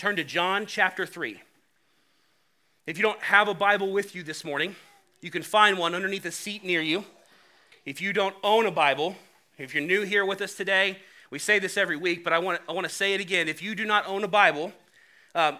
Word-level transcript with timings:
turn 0.00 0.16
to 0.16 0.24
John 0.24 0.64
chapter 0.64 1.04
3. 1.04 1.38
If 2.86 2.96
you 2.96 3.02
don't 3.02 3.20
have 3.20 3.48
a 3.48 3.54
Bible 3.54 3.92
with 3.92 4.14
you 4.14 4.22
this 4.22 4.46
morning, 4.46 4.74
you 5.20 5.30
can 5.30 5.42
find 5.42 5.76
one 5.76 5.94
underneath 5.94 6.24
a 6.24 6.32
seat 6.32 6.64
near 6.64 6.80
you. 6.80 7.04
If 7.84 8.00
you 8.00 8.14
don't 8.14 8.34
own 8.42 8.64
a 8.64 8.70
Bible, 8.70 9.14
if 9.58 9.74
you're 9.74 9.84
new 9.84 10.00
here 10.00 10.24
with 10.24 10.40
us 10.40 10.54
today, 10.54 10.96
we 11.28 11.38
say 11.38 11.58
this 11.58 11.76
every 11.76 11.98
week, 11.98 12.24
but 12.24 12.32
I 12.32 12.38
want, 12.38 12.62
I 12.66 12.72
want 12.72 12.88
to 12.88 12.92
say 12.92 13.12
it 13.12 13.20
again. 13.20 13.46
If 13.46 13.62
you 13.62 13.74
do 13.74 13.84
not 13.84 14.06
own 14.06 14.24
a 14.24 14.28
Bible, 14.28 14.72
um, 15.34 15.58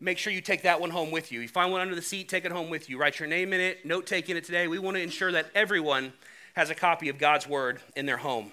make 0.00 0.16
sure 0.16 0.32
you 0.32 0.40
take 0.40 0.62
that 0.62 0.80
one 0.80 0.88
home 0.88 1.10
with 1.10 1.30
you. 1.30 1.40
You 1.40 1.48
find 1.48 1.70
one 1.70 1.82
under 1.82 1.94
the 1.94 2.00
seat, 2.00 2.30
take 2.30 2.46
it 2.46 2.52
home 2.52 2.70
with 2.70 2.88
you. 2.88 2.96
Write 2.96 3.20
your 3.20 3.28
name 3.28 3.52
in 3.52 3.60
it, 3.60 3.84
note 3.84 4.06
take 4.06 4.30
in 4.30 4.38
it 4.38 4.44
today. 4.44 4.68
We 4.68 4.78
want 4.78 4.96
to 4.96 5.02
ensure 5.02 5.32
that 5.32 5.50
everyone 5.54 6.14
has 6.54 6.70
a 6.70 6.74
copy 6.74 7.10
of 7.10 7.18
God's 7.18 7.46
Word 7.46 7.78
in 7.94 8.06
their 8.06 8.16
home. 8.16 8.52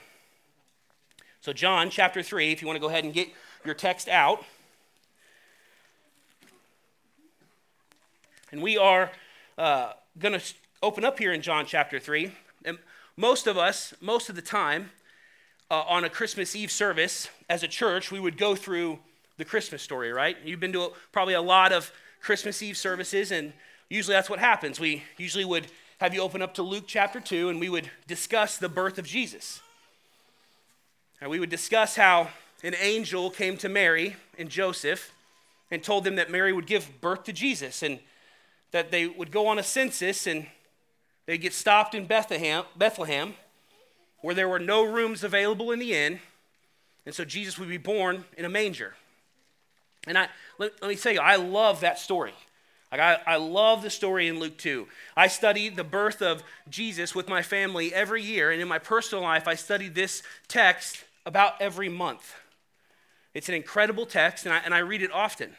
So, 1.40 1.54
John 1.54 1.90
chapter 1.90 2.22
3, 2.22 2.52
if 2.52 2.62
you 2.62 2.68
want 2.68 2.76
to 2.76 2.82
go 2.82 2.90
ahead 2.90 3.06
and 3.06 3.14
get 3.14 3.30
your 3.64 3.74
text 3.74 4.10
out. 4.10 4.44
And 8.52 8.64
we 8.64 8.80
are 8.80 9.12
uh, 9.60 9.94
going 10.18 10.40
to 10.40 10.54
open 10.82 11.06
up 11.06 11.20
here 11.20 11.32
in 11.32 11.42
John 11.42 11.68
chapter 11.68 12.00
3. 12.00 12.32
And 12.66 12.80
most 13.16 13.46
of 13.46 13.60
us, 13.60 13.94
most 14.02 14.28
of 14.28 14.36
the 14.36 14.42
time, 14.42 14.90
uh, 15.70 15.84
on 15.88 16.04
a 16.04 16.10
Christmas 16.10 16.56
Eve 16.56 16.72
service 16.72 17.30
as 17.48 17.62
a 17.62 17.68
church, 17.68 18.12
we 18.12 18.20
would 18.20 18.38
go 18.40 18.56
through 18.56 18.98
the 19.38 19.46
Christmas 19.46 19.84
story, 19.84 20.12
right? 20.12 20.36
You've 20.44 20.60
been 20.60 20.74
to 20.74 20.82
a, 20.82 20.90
probably 21.12 21.36
a 21.36 21.42
lot 21.42 21.72
of 21.72 21.92
Christmas 22.22 22.64
Eve 22.64 22.76
services, 22.76 23.32
and 23.32 23.54
usually 23.88 24.16
that's 24.16 24.32
what 24.32 24.40
happens. 24.40 24.80
We 24.80 25.04
usually 25.18 25.46
would 25.46 25.68
have 26.00 26.16
you 26.16 26.22
open 26.22 26.42
up 26.42 26.56
to 26.56 26.64
Luke 26.64 26.86
chapter 26.88 27.20
2, 27.20 27.50
and 27.50 27.60
we 27.60 27.70
would 27.70 27.92
discuss 28.08 28.58
the 28.58 28.70
birth 28.70 28.98
of 28.98 29.06
Jesus. 29.06 29.62
And 31.22 31.30
we 31.30 31.40
would 31.40 31.52
discuss 31.52 31.96
how 31.96 32.30
an 32.64 32.74
angel 32.82 33.30
came 33.30 33.58
to 33.58 33.70
Mary 33.70 34.16
and 34.40 34.50
Joseph 34.50 35.14
and 35.70 35.84
told 35.84 36.04
them 36.04 36.16
that 36.16 36.32
Mary 36.32 36.52
would 36.52 36.66
give 36.66 37.00
birth 37.00 37.26
to 37.26 37.34
Jesus. 37.34 37.84
And 37.84 38.00
that 38.72 38.92
they 38.92 39.08
would 39.08 39.32
go 39.32 39.48
on 39.48 39.60
a 39.60 39.64
census 39.64 40.28
and 40.28 40.46
they'd 41.26 41.40
get 41.40 41.54
stopped 41.54 41.96
in 41.96 42.06
Bethlehem, 42.06 42.64
Bethlehem, 42.76 43.34
where 44.22 44.36
there 44.36 44.48
were 44.50 44.60
no 44.60 44.84
rooms 44.84 45.24
available 45.24 45.72
in 45.72 45.80
the 45.80 45.94
inn, 45.94 46.20
and 47.06 47.16
so 47.16 47.26
Jesus 47.26 47.58
would 47.58 47.70
be 47.70 47.78
born 47.78 48.26
in 48.38 48.46
a 48.46 48.50
manger. 48.50 48.96
And 50.08 50.18
I 50.18 50.28
let, 50.58 50.82
let 50.82 50.90
me 50.90 50.96
tell 50.96 51.14
you, 51.14 51.20
I 51.20 51.36
love 51.36 51.82
that 51.82 52.00
story. 52.00 52.34
Like 52.92 53.02
I, 53.02 53.20
I 53.26 53.36
love 53.38 53.84
the 53.84 53.90
story 53.90 54.28
in 54.28 54.40
Luke 54.40 54.58
2. 54.58 54.88
I 55.16 55.28
study 55.28 55.70
the 55.70 55.84
birth 55.84 56.22
of 56.22 56.44
Jesus 56.70 57.14
with 57.14 57.30
my 57.30 57.42
family 57.42 57.94
every 57.94 58.24
year, 58.24 58.52
and 58.52 58.62
in 58.62 58.68
my 58.68 58.80
personal 58.80 59.24
life, 59.24 59.48
I 59.48 59.56
study 59.56 59.90
this 59.90 60.24
text 60.48 61.04
about 61.26 61.62
every 61.62 61.90
month. 61.90 62.34
It's 63.34 63.48
an 63.48 63.56
incredible 63.56 64.06
text, 64.06 64.46
and 64.46 64.54
I, 64.54 64.58
and 64.66 64.74
I 64.74 64.80
read 64.80 65.04
it 65.04 65.12
often. 65.12 65.56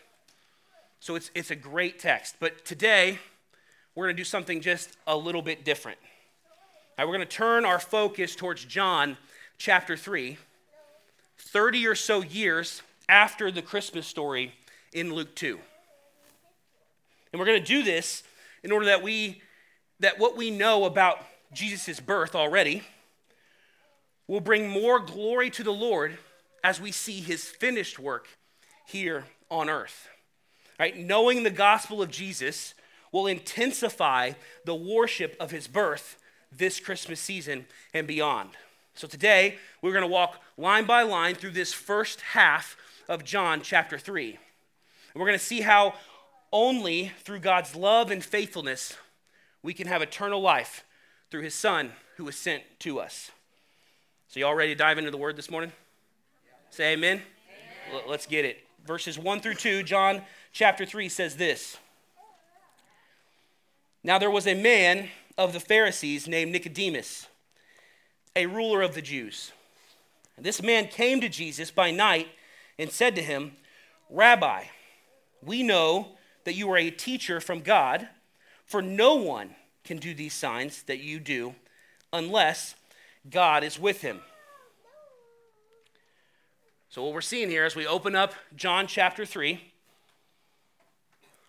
So 1.00 1.14
it's, 1.16 1.30
it's 1.34 1.50
a 1.50 1.56
great 1.56 1.98
text. 1.98 2.36
But 2.38 2.64
today, 2.64 3.18
we're 3.94 4.04
going 4.04 4.16
to 4.16 4.20
do 4.20 4.24
something 4.24 4.60
just 4.60 4.96
a 5.06 5.16
little 5.16 5.40
bit 5.40 5.64
different. 5.64 5.98
Now, 6.98 7.06
we're 7.06 7.16
going 7.16 7.26
to 7.26 7.36
turn 7.36 7.64
our 7.64 7.78
focus 7.78 8.36
towards 8.36 8.66
John 8.66 9.16
chapter 9.56 9.96
3, 9.96 10.36
30 11.38 11.86
or 11.86 11.94
so 11.94 12.22
years 12.22 12.82
after 13.08 13.50
the 13.50 13.62
Christmas 13.62 14.06
story 14.06 14.52
in 14.92 15.14
Luke 15.14 15.34
2. 15.34 15.58
And 17.32 17.40
we're 17.40 17.46
going 17.46 17.60
to 17.62 17.66
do 17.66 17.82
this 17.82 18.22
in 18.62 18.70
order 18.70 18.86
that 18.86 19.02
we 19.02 19.42
that 20.00 20.18
what 20.18 20.34
we 20.36 20.50
know 20.50 20.84
about 20.86 21.18
Jesus' 21.52 22.00
birth 22.00 22.34
already 22.34 22.82
will 24.26 24.40
bring 24.40 24.68
more 24.68 24.98
glory 24.98 25.50
to 25.50 25.62
the 25.62 25.72
Lord 25.72 26.16
as 26.64 26.80
we 26.80 26.90
see 26.90 27.20
his 27.20 27.44
finished 27.44 27.98
work 27.98 28.26
here 28.86 29.24
on 29.50 29.68
earth. 29.68 30.08
Right? 30.80 30.96
Knowing 30.96 31.42
the 31.42 31.50
gospel 31.50 32.00
of 32.00 32.10
Jesus 32.10 32.72
will 33.12 33.26
intensify 33.26 34.32
the 34.64 34.74
worship 34.74 35.36
of 35.38 35.50
his 35.50 35.68
birth 35.68 36.16
this 36.50 36.80
Christmas 36.80 37.20
season 37.20 37.66
and 37.92 38.06
beyond. 38.06 38.48
So 38.94 39.06
today, 39.06 39.58
we're 39.82 39.92
going 39.92 40.04
to 40.04 40.08
walk 40.08 40.40
line 40.56 40.86
by 40.86 41.02
line 41.02 41.34
through 41.34 41.50
this 41.50 41.74
first 41.74 42.22
half 42.22 42.78
of 43.10 43.24
John 43.24 43.60
chapter 43.60 43.98
3. 43.98 44.30
And 44.30 45.20
we're 45.20 45.26
going 45.26 45.38
to 45.38 45.44
see 45.44 45.60
how 45.60 45.96
only 46.50 47.12
through 47.24 47.40
God's 47.40 47.76
love 47.76 48.10
and 48.10 48.24
faithfulness 48.24 48.96
we 49.62 49.74
can 49.74 49.86
have 49.86 50.00
eternal 50.00 50.40
life 50.40 50.86
through 51.30 51.42
his 51.42 51.54
son 51.54 51.92
who 52.16 52.24
was 52.24 52.36
sent 52.36 52.62
to 52.80 53.00
us. 53.00 53.30
So 54.28 54.40
y'all 54.40 54.54
ready 54.54 54.72
to 54.72 54.78
dive 54.78 54.96
into 54.96 55.10
the 55.10 55.18
word 55.18 55.36
this 55.36 55.50
morning? 55.50 55.72
Say 56.70 56.94
amen. 56.94 57.20
amen. 57.90 58.02
Let's 58.08 58.24
get 58.24 58.46
it. 58.46 58.64
Verses 58.86 59.18
1 59.18 59.40
through 59.40 59.54
2, 59.54 59.82
John 59.82 60.22
chapter 60.52 60.84
3 60.84 61.08
says 61.08 61.36
this 61.36 61.76
Now 64.02 64.18
there 64.18 64.30
was 64.30 64.46
a 64.46 64.54
man 64.54 65.08
of 65.38 65.52
the 65.52 65.60
Pharisees 65.60 66.28
named 66.28 66.52
Nicodemus, 66.52 67.26
a 68.36 68.46
ruler 68.46 68.82
of 68.82 68.94
the 68.94 69.02
Jews. 69.02 69.52
And 70.36 70.46
this 70.46 70.62
man 70.62 70.88
came 70.88 71.20
to 71.20 71.28
Jesus 71.28 71.70
by 71.70 71.90
night 71.90 72.28
and 72.78 72.90
said 72.90 73.14
to 73.16 73.22
him, 73.22 73.52
Rabbi, 74.08 74.64
we 75.42 75.62
know 75.62 76.08
that 76.44 76.54
you 76.54 76.70
are 76.70 76.78
a 76.78 76.90
teacher 76.90 77.40
from 77.40 77.60
God, 77.60 78.08
for 78.64 78.82
no 78.82 79.16
one 79.16 79.54
can 79.84 79.98
do 79.98 80.14
these 80.14 80.34
signs 80.34 80.82
that 80.84 81.00
you 81.00 81.20
do 81.20 81.54
unless 82.12 82.74
God 83.28 83.64
is 83.64 83.78
with 83.78 84.02
him. 84.02 84.20
So, 86.88 87.04
what 87.04 87.14
we're 87.14 87.20
seeing 87.20 87.50
here 87.50 87.64
as 87.64 87.76
we 87.76 87.86
open 87.86 88.16
up 88.16 88.34
John 88.56 88.86
chapter 88.86 89.24
3, 89.24 89.60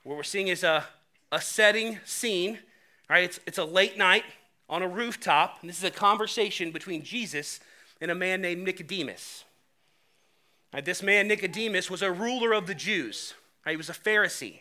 what 0.04 0.18
we're 0.18 0.24
seeing 0.24 0.48
is 0.48 0.64
a, 0.64 0.86
a 1.32 1.42
setting 1.42 2.00
scene, 2.06 2.60
right? 3.10 3.24
It's, 3.24 3.40
it's 3.46 3.58
a 3.58 3.66
late 3.66 3.98
night 3.98 4.24
on 4.70 4.82
a 4.82 4.88
rooftop, 4.88 5.58
and 5.62 5.70
this 5.70 5.78
is 5.78 5.84
a 5.84 5.92
conversation 5.92 6.72
between 6.72 7.04
Jesus 7.04 7.60
and 8.00 8.10
a 8.10 8.16
man 8.16 8.42
named 8.42 8.64
Nicodemus. 8.64 9.44
Right, 10.74 10.84
this 10.84 11.04
man, 11.04 11.28
Nicodemus, 11.28 11.90
was 11.90 12.02
a 12.02 12.12
ruler 12.12 12.54
of 12.54 12.66
the 12.66 12.74
Jews. 12.74 13.34
Right? 13.66 13.74
He 13.74 13.78
was 13.78 13.90
a 13.90 13.94
Pharisee. 13.94 14.60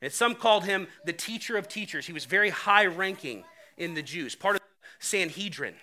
And 0.00 0.12
some 0.12 0.34
called 0.34 0.64
him 0.64 0.88
the 1.04 1.12
teacher 1.12 1.56
of 1.56 1.68
teachers. 1.68 2.06
He 2.06 2.12
was 2.12 2.24
very 2.24 2.50
high 2.50 2.86
ranking 2.86 3.44
in 3.76 3.94
the 3.94 4.02
Jews, 4.02 4.34
part 4.34 4.56
of 4.56 4.62
the 4.62 5.06
Sanhedrin. 5.06 5.74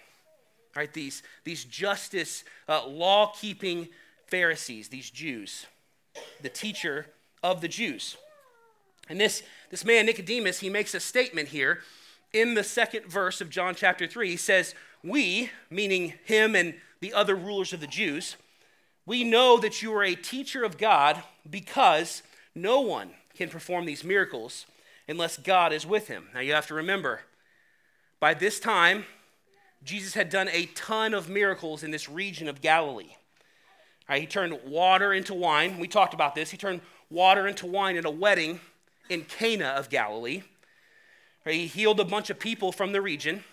Right? 0.75 0.91
These, 0.91 1.21
these 1.43 1.63
justice, 1.63 2.43
uh, 2.67 2.87
law 2.87 3.33
keeping 3.39 3.87
Pharisees, 4.27 4.89
these 4.89 5.09
Jews, 5.09 5.65
the 6.41 6.49
teacher 6.49 7.05
of 7.43 7.61
the 7.61 7.67
Jews. 7.67 8.17
And 9.11 9.19
this, 9.19 9.43
this 9.69 9.83
man, 9.83 10.05
Nicodemus, 10.05 10.61
he 10.61 10.69
makes 10.69 10.93
a 10.93 10.99
statement 11.01 11.49
here 11.49 11.81
in 12.31 12.53
the 12.53 12.63
second 12.63 13.07
verse 13.07 13.41
of 13.41 13.49
John 13.49 13.75
chapter 13.75 14.07
3. 14.07 14.29
He 14.29 14.37
says, 14.37 14.73
We, 15.03 15.51
meaning 15.69 16.13
him 16.23 16.55
and 16.55 16.75
the 17.01 17.13
other 17.13 17.35
rulers 17.35 17.73
of 17.73 17.81
the 17.81 17.87
Jews, 17.87 18.37
we 19.05 19.25
know 19.25 19.57
that 19.57 19.81
you 19.81 19.93
are 19.93 20.03
a 20.03 20.15
teacher 20.15 20.63
of 20.63 20.77
God 20.77 21.21
because 21.49 22.23
no 22.55 22.79
one 22.79 23.09
can 23.35 23.49
perform 23.49 23.85
these 23.85 24.05
miracles 24.05 24.65
unless 25.09 25.37
God 25.37 25.73
is 25.73 25.85
with 25.85 26.07
him. 26.07 26.29
Now 26.33 26.39
you 26.39 26.53
have 26.53 26.67
to 26.67 26.73
remember, 26.73 27.19
by 28.21 28.33
this 28.33 28.61
time, 28.61 29.03
Jesus 29.83 30.13
had 30.13 30.29
done 30.29 30.47
a 30.53 30.67
ton 30.67 31.13
of 31.13 31.27
miracles 31.27 31.83
in 31.83 31.91
this 31.91 32.07
region 32.07 32.47
of 32.47 32.61
Galilee. 32.61 33.17
Right, 34.07 34.21
he 34.21 34.27
turned 34.27 34.57
water 34.65 35.11
into 35.11 35.33
wine. 35.33 35.79
We 35.79 35.89
talked 35.89 36.13
about 36.13 36.33
this. 36.33 36.49
He 36.49 36.57
turned 36.57 36.79
water 37.09 37.45
into 37.45 37.65
wine 37.65 37.97
at 37.97 38.05
a 38.05 38.09
wedding 38.09 38.61
in 39.11 39.25
Cana 39.25 39.65
of 39.65 39.89
Galilee. 39.89 40.41
He 41.43 41.67
healed 41.67 41.99
a 41.99 42.05
bunch 42.05 42.29
of 42.29 42.39
people 42.39 42.71
from 42.71 42.93
the 42.93 43.01
region. 43.01 43.43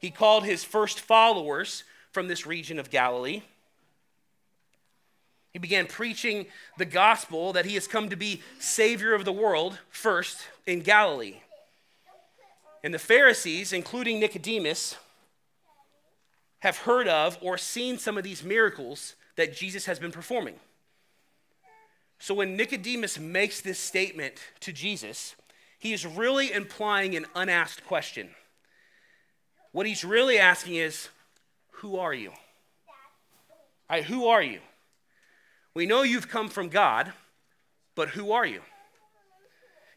He 0.00 0.10
called 0.10 0.44
his 0.44 0.64
first 0.64 1.00
followers 1.00 1.82
from 2.12 2.28
this 2.28 2.46
region 2.46 2.78
of 2.78 2.90
Galilee. 2.90 3.40
He 5.54 5.58
began 5.58 5.86
preaching 5.86 6.46
the 6.76 6.84
gospel 6.84 7.54
that 7.54 7.64
he 7.64 7.74
has 7.74 7.86
come 7.86 8.10
to 8.10 8.16
be 8.16 8.42
Savior 8.58 9.14
of 9.14 9.24
the 9.24 9.32
world 9.32 9.78
first 9.88 10.46
in 10.66 10.80
Galilee. 10.80 11.36
And 12.84 12.92
the 12.92 12.98
Pharisees, 12.98 13.72
including 13.72 14.20
Nicodemus, 14.20 14.96
have 16.58 16.78
heard 16.78 17.08
of 17.08 17.38
or 17.40 17.56
seen 17.56 17.96
some 17.98 18.18
of 18.18 18.24
these 18.24 18.44
miracles 18.44 19.14
that 19.36 19.56
Jesus 19.56 19.86
has 19.86 19.98
been 19.98 20.12
performing. 20.12 20.56
So 22.18 22.34
when 22.34 22.56
Nicodemus 22.56 23.18
makes 23.18 23.60
this 23.60 23.78
statement 23.78 24.34
to 24.60 24.72
Jesus, 24.72 25.36
he 25.78 25.92
is 25.92 26.04
really 26.04 26.52
implying 26.52 27.14
an 27.14 27.26
unasked 27.34 27.86
question. 27.86 28.30
What 29.72 29.86
he's 29.86 30.04
really 30.04 30.38
asking 30.38 30.74
is, 30.74 31.08
Who 31.70 31.96
are 31.98 32.14
you? 32.14 32.32
Right, 33.88 34.04
who 34.04 34.26
are 34.26 34.42
you? 34.42 34.60
We 35.74 35.86
know 35.86 36.02
you've 36.02 36.28
come 36.28 36.48
from 36.48 36.68
God, 36.68 37.12
but 37.94 38.10
who 38.10 38.32
are 38.32 38.44
you? 38.44 38.60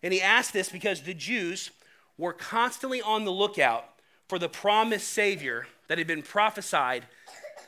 And 0.03 0.13
he 0.13 0.21
asked 0.21 0.53
this 0.53 0.69
because 0.69 1.01
the 1.01 1.13
Jews 1.13 1.71
were 2.17 2.33
constantly 2.33 3.01
on 3.01 3.25
the 3.25 3.31
lookout 3.31 3.85
for 4.27 4.39
the 4.39 4.49
promised 4.49 5.09
Savior 5.09 5.67
that 5.87 5.97
had 5.97 6.07
been 6.07 6.21
prophesied 6.21 7.05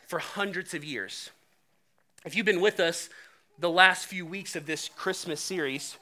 for 0.07 0.19
hundreds 0.19 0.73
of 0.73 0.83
years. 0.83 1.29
If 2.25 2.35
you've 2.35 2.45
been 2.45 2.61
with 2.61 2.79
us 2.79 3.09
the 3.59 3.69
last 3.69 4.05
few 4.05 4.25
weeks 4.25 4.55
of 4.55 4.65
this 4.65 4.89
Christmas 4.89 5.39
series, 5.39 5.97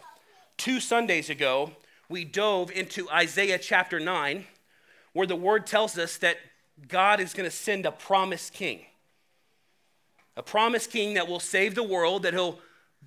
two 0.57 0.79
Sundays 0.79 1.29
ago, 1.29 1.71
we 2.09 2.23
dove 2.23 2.71
into 2.71 3.09
Isaiah 3.09 3.57
chapter 3.57 3.99
9, 3.99 4.45
where 5.13 5.27
the 5.27 5.35
word 5.35 5.67
tells 5.67 5.97
us 5.97 6.17
that 6.17 6.37
God 6.87 7.19
is 7.19 7.33
going 7.33 7.49
to 7.49 7.55
send 7.55 7.85
a 7.85 7.91
promised 7.91 8.53
king. 8.53 8.85
A 10.37 10.43
promised 10.43 10.91
king 10.91 11.13
that 11.15 11.27
will 11.27 11.39
save 11.39 11.75
the 11.75 11.83
world, 11.83 12.23
that 12.23 12.33
he'll 12.33 12.59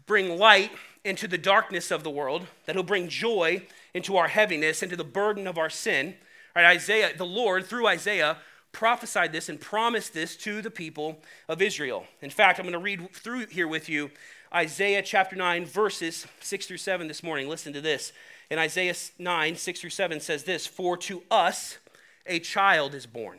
bring 0.07 0.39
light 0.39 0.71
into 1.05 1.27
the 1.27 1.39
darkness 1.39 1.91
of 1.91 2.03
the 2.03 2.11
world, 2.11 2.47
that 2.67 2.77
he'll 2.77 2.83
bring 2.83 3.09
joy 3.09 3.63
into 3.95 4.17
our 4.17 4.29
heaviness, 4.29 4.83
into 4.83 4.97
the 4.97 5.05
burden 5.05 5.47
of 5.47 5.57
our 5.57 5.71
sin. 5.71 6.15
Right, 6.55 6.67
Isaiah, 6.67 7.17
the 7.17 7.27
Lord, 7.27 7.67
through 7.67 7.87
Isaiah, 7.87 8.37
prophesied 8.75 9.33
this 9.33 9.49
and 9.49 9.59
promised 9.59 10.13
this 10.13 10.37
to 10.37 10.61
the 10.61 10.71
people 10.71 11.23
of 11.49 11.63
Israel. 11.63 12.05
In 12.21 12.29
fact, 12.29 12.59
I'm 12.59 12.67
going 12.67 12.75
to 12.75 12.79
read 12.79 13.11
through 13.15 13.47
here 13.47 13.69
with 13.69 13.89
you 13.89 14.11
Isaiah 14.53 15.03
chapter 15.03 15.35
9, 15.35 15.65
verses 15.65 16.27
6 16.41 16.67
through 16.67 16.77
7 16.77 17.09
this 17.09 17.23
morning. 17.23 17.49
Listen 17.49 17.73
to 17.73 17.81
this. 17.81 18.13
In 18.51 18.59
Isaiah 18.59 18.95
9, 19.19 19.57
6 19.57 19.81
through 19.81 19.91
7 19.91 20.21
says 20.21 20.45
this 20.45 20.67
For 20.67 20.97
to 20.99 21.23
us 21.31 21.79
a 22.27 22.41
child 22.41 22.95
is 22.95 23.07
born, 23.07 23.39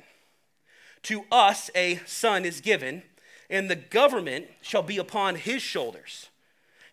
to 1.03 1.25
us 1.31 1.69
a 1.75 1.97
son 2.05 2.45
is 2.45 2.61
given, 2.61 3.03
and 3.49 3.69
the 3.69 3.75
government 3.75 4.47
shall 4.61 4.83
be 4.83 4.97
upon 4.97 5.35
his 5.35 5.61
shoulders. 5.61 6.29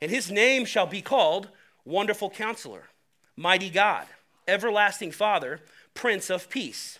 And 0.00 0.10
his 0.10 0.30
name 0.30 0.64
shall 0.64 0.86
be 0.86 1.00
called 1.00 1.48
Wonderful 1.84 2.30
Counselor, 2.30 2.88
Mighty 3.36 3.70
God, 3.70 4.06
Everlasting 4.48 5.12
Father, 5.12 5.60
Prince 5.94 6.28
of 6.28 6.50
Peace. 6.50 6.98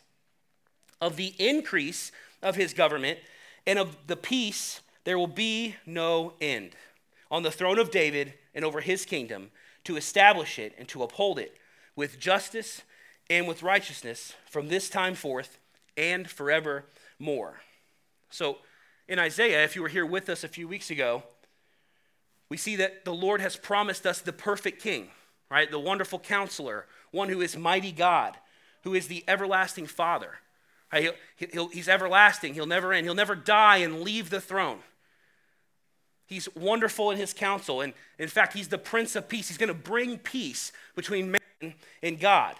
Of 1.02 1.16
the 1.16 1.34
increase 1.38 2.12
of 2.42 2.54
his 2.54 2.72
government 2.72 3.18
and 3.66 3.76
of 3.76 3.96
the 4.06 4.16
peace, 4.16 4.80
there 5.02 5.18
will 5.18 5.26
be 5.26 5.74
no 5.84 6.34
end 6.40 6.76
on 7.28 7.42
the 7.42 7.50
throne 7.50 7.80
of 7.80 7.90
David 7.90 8.34
and 8.54 8.64
over 8.64 8.80
his 8.80 9.04
kingdom 9.04 9.50
to 9.82 9.96
establish 9.96 10.60
it 10.60 10.74
and 10.78 10.86
to 10.86 11.02
uphold 11.02 11.40
it 11.40 11.56
with 11.96 12.20
justice 12.20 12.82
and 13.28 13.48
with 13.48 13.64
righteousness 13.64 14.34
from 14.48 14.68
this 14.68 14.88
time 14.88 15.16
forth 15.16 15.58
and 15.96 16.30
forevermore. 16.30 17.62
So, 18.30 18.58
in 19.08 19.18
Isaiah, 19.18 19.64
if 19.64 19.74
you 19.74 19.82
were 19.82 19.88
here 19.88 20.06
with 20.06 20.28
us 20.28 20.44
a 20.44 20.48
few 20.48 20.68
weeks 20.68 20.88
ago, 20.88 21.24
we 22.48 22.56
see 22.56 22.76
that 22.76 23.04
the 23.04 23.12
Lord 23.12 23.40
has 23.40 23.56
promised 23.56 24.06
us 24.06 24.20
the 24.20 24.32
perfect 24.32 24.80
king, 24.80 25.08
right? 25.50 25.68
The 25.68 25.80
wonderful 25.80 26.20
counselor, 26.20 26.86
one 27.10 27.28
who 27.28 27.40
is 27.40 27.56
mighty 27.56 27.90
God, 27.90 28.36
who 28.84 28.94
is 28.94 29.08
the 29.08 29.24
everlasting 29.26 29.86
Father. 29.86 30.34
Right? 30.92 31.14
He'll, 31.36 31.48
he'll, 31.52 31.68
he's 31.68 31.88
everlasting, 31.88 32.54
he'll 32.54 32.66
never 32.66 32.92
end, 32.92 33.06
he'll 33.06 33.14
never 33.14 33.34
die 33.34 33.78
and 33.78 34.02
leave 34.02 34.30
the 34.30 34.40
throne. 34.40 34.80
He's 36.26 36.48
wonderful 36.54 37.10
in 37.10 37.18
his 37.18 37.34
counsel. 37.34 37.82
And 37.82 37.92
in 38.18 38.28
fact, 38.28 38.54
he's 38.54 38.68
the 38.68 38.78
Prince 38.78 39.16
of 39.16 39.28
Peace. 39.28 39.48
He's 39.48 39.58
going 39.58 39.68
to 39.68 39.74
bring 39.74 40.18
peace 40.18 40.72
between 40.94 41.32
man 41.32 41.74
and 42.02 42.18
God. 42.18 42.56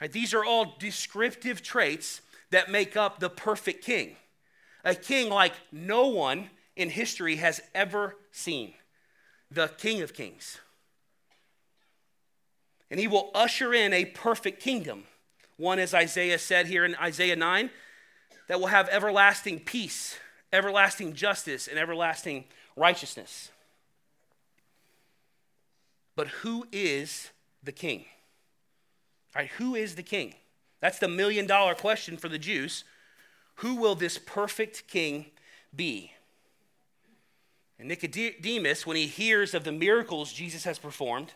Right, 0.00 0.10
these 0.10 0.32
are 0.32 0.44
all 0.44 0.76
descriptive 0.78 1.62
traits 1.62 2.22
that 2.50 2.70
make 2.70 2.96
up 2.96 3.18
the 3.18 3.28
perfect 3.28 3.84
king. 3.84 4.16
A 4.84 4.94
king 4.94 5.28
like 5.28 5.52
no 5.70 6.06
one 6.06 6.48
in 6.76 6.88
history 6.88 7.36
has 7.36 7.60
ever 7.74 8.16
seen. 8.30 8.72
The 9.50 9.68
King 9.68 10.00
of 10.02 10.14
Kings. 10.14 10.60
And 12.90 12.98
he 12.98 13.08
will 13.08 13.30
usher 13.34 13.74
in 13.74 13.92
a 13.92 14.06
perfect 14.06 14.62
kingdom. 14.62 15.04
One, 15.58 15.78
as 15.78 15.92
Isaiah 15.92 16.38
said 16.38 16.66
here 16.66 16.86
in 16.86 16.94
Isaiah 16.94 17.36
9, 17.36 17.68
that 18.46 18.58
will 18.58 18.68
have 18.68 18.88
everlasting 18.88 19.60
peace 19.60 20.18
everlasting 20.52 21.14
justice 21.14 21.68
and 21.68 21.78
everlasting 21.78 22.44
righteousness. 22.76 23.50
But 26.16 26.28
who 26.28 26.66
is 26.72 27.30
the 27.62 27.72
king? 27.72 28.06
All 29.34 29.42
right, 29.42 29.50
who 29.50 29.74
is 29.74 29.94
the 29.94 30.02
king? 30.02 30.34
That's 30.80 30.98
the 30.98 31.08
million 31.08 31.46
dollar 31.46 31.74
question 31.74 32.16
for 32.16 32.28
the 32.28 32.38
Jews. 32.38 32.84
Who 33.56 33.76
will 33.76 33.94
this 33.94 34.18
perfect 34.18 34.86
king 34.88 35.26
be? 35.74 36.12
And 37.78 37.88
Nicodemus, 37.88 38.86
when 38.86 38.96
he 38.96 39.06
hears 39.06 39.54
of 39.54 39.64
the 39.64 39.72
miracles 39.72 40.32
Jesus 40.32 40.64
has 40.64 40.78
performed, 40.78 41.32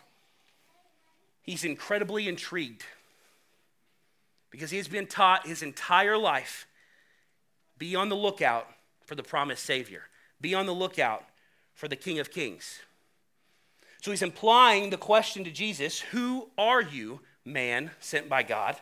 he's 1.43 1.65
incredibly 1.65 2.29
intrigued 2.29 2.85
because 4.53 4.71
he 4.71 4.77
has 4.77 4.87
been 4.87 5.09
taught 5.09 5.47
his 5.47 5.63
entire 5.63 6.17
life 6.17 6.69
be 7.79 7.97
on 7.97 8.09
the 8.09 8.15
lookout 8.15 8.69
for 9.01 9.17
the 9.17 9.25
promised 9.25 9.65
Savior. 9.65 10.05
Be 10.41 10.55
on 10.55 10.67
the 10.67 10.73
lookout 10.73 11.25
for 11.75 11.89
the 11.89 11.97
King 11.97 12.21
of 12.21 12.31
Kings. 12.31 12.79
So 14.03 14.13
he's 14.13 14.23
implying 14.23 14.91
the 14.91 14.97
question 14.97 15.43
to 15.43 15.51
Jesus 15.51 15.99
Who 15.99 16.49
are 16.57 16.81
you, 16.81 17.21
man 17.45 17.91
sent 17.99 18.29
by 18.29 18.45
God? 18.45 18.77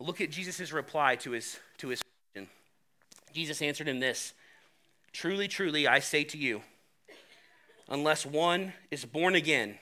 Look 0.00 0.20
at 0.20 0.32
Jesus' 0.32 0.72
reply 0.72 1.14
to 1.16 1.30
his, 1.30 1.60
to 1.78 1.88
his 1.88 2.02
question. 2.02 2.50
Jesus 3.32 3.62
answered 3.62 3.86
him 3.86 4.00
this 4.00 4.32
Truly, 5.12 5.46
truly, 5.46 5.86
I 5.86 6.00
say 6.00 6.24
to 6.24 6.38
you, 6.38 6.62
unless 7.88 8.26
one 8.26 8.72
is 8.90 9.04
born 9.04 9.36
again, 9.36 9.78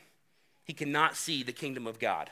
he 0.64 0.74
cannot 0.74 1.16
see 1.16 1.42
the 1.42 1.52
kingdom 1.52 1.86
of 1.86 1.98
God. 1.98 2.28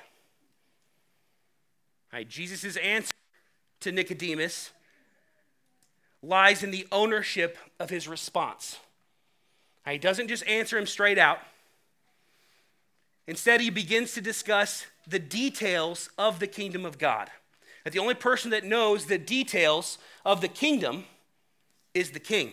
All 2.12 2.18
right, 2.18 2.28
Jesus' 2.28 2.76
answer 2.76 3.12
to 3.80 3.92
Nicodemus 3.92 4.70
lies 6.22 6.62
in 6.62 6.70
the 6.70 6.86
ownership 6.90 7.58
of 7.78 7.90
his 7.90 8.08
response. 8.08 8.78
Now, 9.84 9.92
he 9.92 9.98
doesn't 9.98 10.28
just 10.28 10.46
answer 10.46 10.78
him 10.78 10.86
straight 10.86 11.18
out. 11.18 11.38
Instead, 13.26 13.60
he 13.60 13.70
begins 13.70 14.14
to 14.14 14.20
discuss 14.20 14.86
the 15.06 15.18
details 15.18 16.08
of 16.18 16.40
the 16.40 16.46
kingdom 16.46 16.84
of 16.84 16.98
God. 16.98 17.30
That 17.84 17.92
the 17.92 17.98
only 17.98 18.14
person 18.14 18.50
that 18.50 18.64
knows 18.64 19.06
the 19.06 19.18
details 19.18 19.98
of 20.24 20.40
the 20.40 20.48
kingdom 20.48 21.04
is 21.94 22.10
the 22.10 22.20
king. 22.20 22.52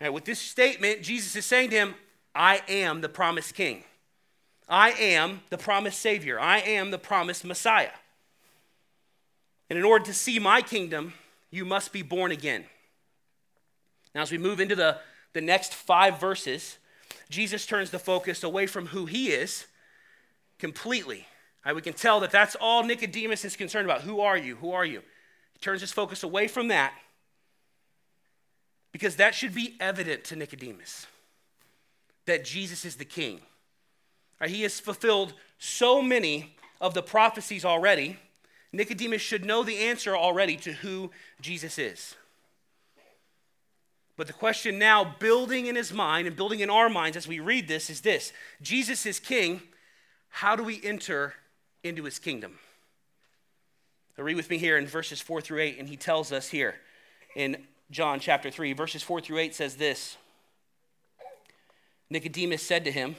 Now, 0.00 0.12
with 0.12 0.24
this 0.24 0.38
statement, 0.38 1.02
Jesus 1.02 1.36
is 1.36 1.46
saying 1.46 1.70
to 1.70 1.76
him, 1.76 1.94
I 2.34 2.62
am 2.68 3.02
the 3.02 3.08
promised 3.08 3.54
king. 3.54 3.84
I 4.72 4.92
am 4.92 5.42
the 5.50 5.58
promised 5.58 6.00
Savior. 6.00 6.40
I 6.40 6.60
am 6.60 6.90
the 6.90 6.98
promised 6.98 7.44
Messiah. 7.44 7.90
And 9.68 9.78
in 9.78 9.84
order 9.84 10.06
to 10.06 10.14
see 10.14 10.38
my 10.38 10.62
kingdom, 10.62 11.12
you 11.50 11.66
must 11.66 11.92
be 11.92 12.00
born 12.00 12.32
again. 12.32 12.64
Now, 14.14 14.22
as 14.22 14.32
we 14.32 14.38
move 14.38 14.60
into 14.60 14.74
the, 14.74 14.96
the 15.34 15.42
next 15.42 15.74
five 15.74 16.18
verses, 16.18 16.78
Jesus 17.28 17.66
turns 17.66 17.90
the 17.90 17.98
focus 17.98 18.42
away 18.42 18.66
from 18.66 18.86
who 18.86 19.04
he 19.04 19.28
is 19.28 19.66
completely. 20.58 21.26
Right, 21.66 21.76
we 21.76 21.82
can 21.82 21.92
tell 21.92 22.20
that 22.20 22.30
that's 22.30 22.56
all 22.58 22.82
Nicodemus 22.82 23.44
is 23.44 23.56
concerned 23.56 23.84
about. 23.84 24.00
Who 24.00 24.20
are 24.20 24.38
you? 24.38 24.56
Who 24.56 24.72
are 24.72 24.86
you? 24.86 25.02
He 25.52 25.58
turns 25.60 25.82
his 25.82 25.92
focus 25.92 26.22
away 26.22 26.48
from 26.48 26.68
that 26.68 26.94
because 28.90 29.16
that 29.16 29.34
should 29.34 29.54
be 29.54 29.76
evident 29.80 30.24
to 30.24 30.36
Nicodemus 30.36 31.06
that 32.24 32.42
Jesus 32.46 32.86
is 32.86 32.96
the 32.96 33.04
king. 33.04 33.42
Right, 34.42 34.50
he 34.50 34.62
has 34.62 34.80
fulfilled 34.80 35.34
so 35.58 36.02
many 36.02 36.56
of 36.80 36.94
the 36.94 37.02
prophecies 37.02 37.64
already 37.64 38.18
Nicodemus 38.72 39.20
should 39.20 39.44
know 39.44 39.62
the 39.62 39.78
answer 39.78 40.16
already 40.16 40.56
to 40.56 40.72
who 40.72 41.10
Jesus 41.40 41.78
is. 41.78 42.16
But 44.16 44.26
the 44.26 44.32
question 44.32 44.78
now, 44.78 45.16
building 45.18 45.66
in 45.66 45.76
his 45.76 45.92
mind 45.92 46.26
and 46.26 46.36
building 46.36 46.60
in 46.60 46.70
our 46.70 46.88
minds 46.88 47.16
as 47.16 47.28
we 47.28 47.38
read 47.38 47.68
this, 47.68 47.90
is 47.90 48.00
this 48.00 48.32
Jesus 48.62 49.04
is 49.06 49.20
king. 49.20 49.62
How 50.30 50.56
do 50.56 50.64
we 50.64 50.80
enter 50.82 51.34
into 51.84 52.04
his 52.04 52.18
kingdom? 52.18 52.58
Now 54.16 54.24
read 54.24 54.36
with 54.36 54.48
me 54.48 54.58
here 54.58 54.78
in 54.78 54.86
verses 54.86 55.20
4 55.20 55.42
through 55.42 55.60
8, 55.60 55.78
and 55.78 55.88
he 55.88 55.96
tells 55.96 56.32
us 56.32 56.48
here 56.48 56.76
in 57.36 57.58
John 57.90 58.20
chapter 58.20 58.50
3, 58.50 58.72
verses 58.72 59.02
4 59.02 59.20
through 59.20 59.38
8 59.38 59.54
says 59.54 59.76
this 59.76 60.16
Nicodemus 62.08 62.62
said 62.62 62.84
to 62.84 62.92
him, 62.92 63.16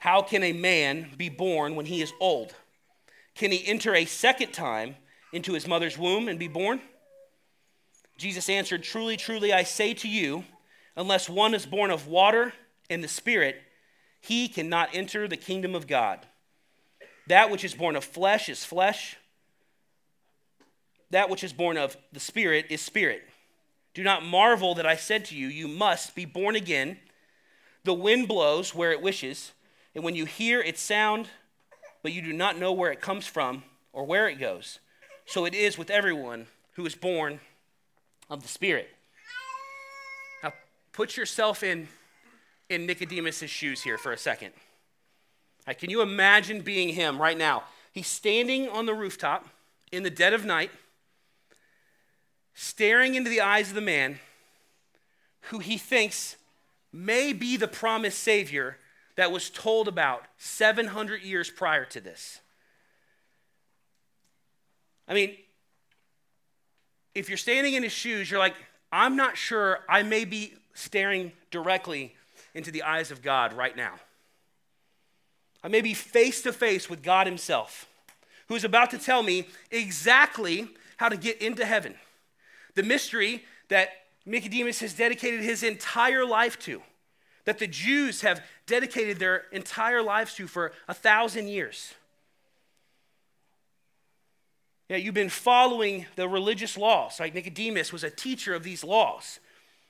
How 0.00 0.22
can 0.22 0.42
a 0.42 0.52
man 0.52 1.10
be 1.16 1.28
born 1.28 1.74
when 1.74 1.86
he 1.86 2.02
is 2.02 2.12
old? 2.20 2.54
Can 3.34 3.50
he 3.50 3.66
enter 3.66 3.94
a 3.94 4.04
second 4.04 4.52
time 4.52 4.96
into 5.32 5.52
his 5.52 5.66
mother's 5.66 5.98
womb 5.98 6.28
and 6.28 6.38
be 6.38 6.48
born? 6.48 6.80
Jesus 8.16 8.48
answered, 8.48 8.82
Truly, 8.82 9.16
truly, 9.16 9.52
I 9.52 9.62
say 9.62 9.94
to 9.94 10.08
you, 10.08 10.44
unless 10.96 11.28
one 11.28 11.54
is 11.54 11.66
born 11.66 11.90
of 11.90 12.08
water 12.08 12.52
and 12.90 13.02
the 13.02 13.08
Spirit, 13.08 13.62
he 14.20 14.48
cannot 14.48 14.90
enter 14.92 15.28
the 15.28 15.36
kingdom 15.36 15.74
of 15.74 15.86
God. 15.86 16.26
That 17.28 17.50
which 17.50 17.64
is 17.64 17.74
born 17.74 17.94
of 17.94 18.04
flesh 18.04 18.48
is 18.48 18.64
flesh, 18.64 19.16
that 21.10 21.30
which 21.30 21.44
is 21.44 21.52
born 21.52 21.76
of 21.76 21.96
the 22.12 22.20
Spirit 22.20 22.66
is 22.70 22.80
spirit. 22.80 23.22
Do 23.94 24.02
not 24.02 24.24
marvel 24.24 24.74
that 24.74 24.86
I 24.86 24.96
said 24.96 25.24
to 25.26 25.36
you, 25.36 25.48
You 25.48 25.68
must 25.68 26.14
be 26.14 26.24
born 26.24 26.56
again. 26.56 26.98
The 27.84 27.94
wind 27.94 28.28
blows 28.28 28.74
where 28.74 28.92
it 28.92 29.00
wishes, 29.00 29.52
and 29.98 30.04
when 30.04 30.14
you 30.14 30.26
hear 30.26 30.60
its 30.60 30.80
sound, 30.80 31.26
but 32.04 32.12
you 32.12 32.22
do 32.22 32.32
not 32.32 32.56
know 32.56 32.70
where 32.70 32.92
it 32.92 33.00
comes 33.00 33.26
from 33.26 33.64
or 33.92 34.04
where 34.04 34.28
it 34.28 34.36
goes. 34.36 34.78
So 35.26 35.44
it 35.44 35.54
is 35.54 35.76
with 35.76 35.90
everyone 35.90 36.46
who 36.74 36.86
is 36.86 36.94
born 36.94 37.40
of 38.30 38.42
the 38.42 38.48
Spirit. 38.48 38.90
Now, 40.44 40.52
put 40.92 41.16
yourself 41.16 41.64
in, 41.64 41.88
in 42.68 42.86
Nicodemus' 42.86 43.50
shoes 43.50 43.82
here 43.82 43.98
for 43.98 44.12
a 44.12 44.16
second. 44.16 44.52
Like, 45.66 45.80
can 45.80 45.90
you 45.90 46.00
imagine 46.00 46.60
being 46.60 46.90
him 46.90 47.20
right 47.20 47.36
now? 47.36 47.64
He's 47.90 48.06
standing 48.06 48.68
on 48.68 48.86
the 48.86 48.94
rooftop 48.94 49.48
in 49.90 50.04
the 50.04 50.10
dead 50.10 50.32
of 50.32 50.44
night, 50.44 50.70
staring 52.54 53.16
into 53.16 53.30
the 53.30 53.40
eyes 53.40 53.70
of 53.70 53.74
the 53.74 53.80
man 53.80 54.20
who 55.50 55.58
he 55.58 55.76
thinks 55.76 56.36
may 56.92 57.32
be 57.32 57.56
the 57.56 57.66
promised 57.66 58.20
Savior 58.20 58.76
that 59.18 59.32
was 59.32 59.50
told 59.50 59.88
about 59.88 60.22
700 60.36 61.22
years 61.22 61.50
prior 61.50 61.84
to 61.86 62.00
this. 62.00 62.38
I 65.08 65.14
mean, 65.14 65.36
if 67.16 67.28
you're 67.28 67.36
standing 67.36 67.74
in 67.74 67.82
his 67.82 67.90
shoes, 67.90 68.30
you're 68.30 68.38
like, 68.38 68.54
I'm 68.92 69.16
not 69.16 69.36
sure 69.36 69.80
I 69.88 70.04
may 70.04 70.24
be 70.24 70.54
staring 70.72 71.32
directly 71.50 72.14
into 72.54 72.70
the 72.70 72.84
eyes 72.84 73.10
of 73.10 73.20
God 73.20 73.52
right 73.54 73.76
now. 73.76 73.94
I 75.64 75.68
may 75.68 75.80
be 75.80 75.94
face 75.94 76.40
to 76.42 76.52
face 76.52 76.88
with 76.88 77.02
God 77.02 77.26
Himself, 77.26 77.88
who 78.46 78.54
is 78.54 78.62
about 78.62 78.90
to 78.90 78.98
tell 78.98 79.24
me 79.24 79.48
exactly 79.72 80.68
how 80.96 81.08
to 81.08 81.16
get 81.16 81.42
into 81.42 81.64
heaven. 81.64 81.96
The 82.76 82.84
mystery 82.84 83.44
that 83.68 83.88
Nicodemus 84.24 84.78
has 84.78 84.94
dedicated 84.94 85.40
his 85.40 85.64
entire 85.64 86.24
life 86.24 86.56
to, 86.60 86.82
that 87.48 87.58
the 87.58 87.66
Jews 87.66 88.20
have 88.20 88.44
dedicated 88.66 89.18
their 89.18 89.44
entire 89.52 90.02
lives 90.02 90.34
to 90.34 90.46
for 90.46 90.70
a 90.86 90.92
thousand 90.92 91.48
years. 91.48 91.94
Yeah, 94.90 94.98
you've 94.98 95.14
been 95.14 95.30
following 95.30 96.04
the 96.16 96.28
religious 96.28 96.76
laws. 96.76 97.18
Like 97.18 97.32
Nicodemus 97.34 97.90
was 97.90 98.04
a 98.04 98.10
teacher 98.10 98.52
of 98.52 98.64
these 98.64 98.84
laws. 98.84 99.40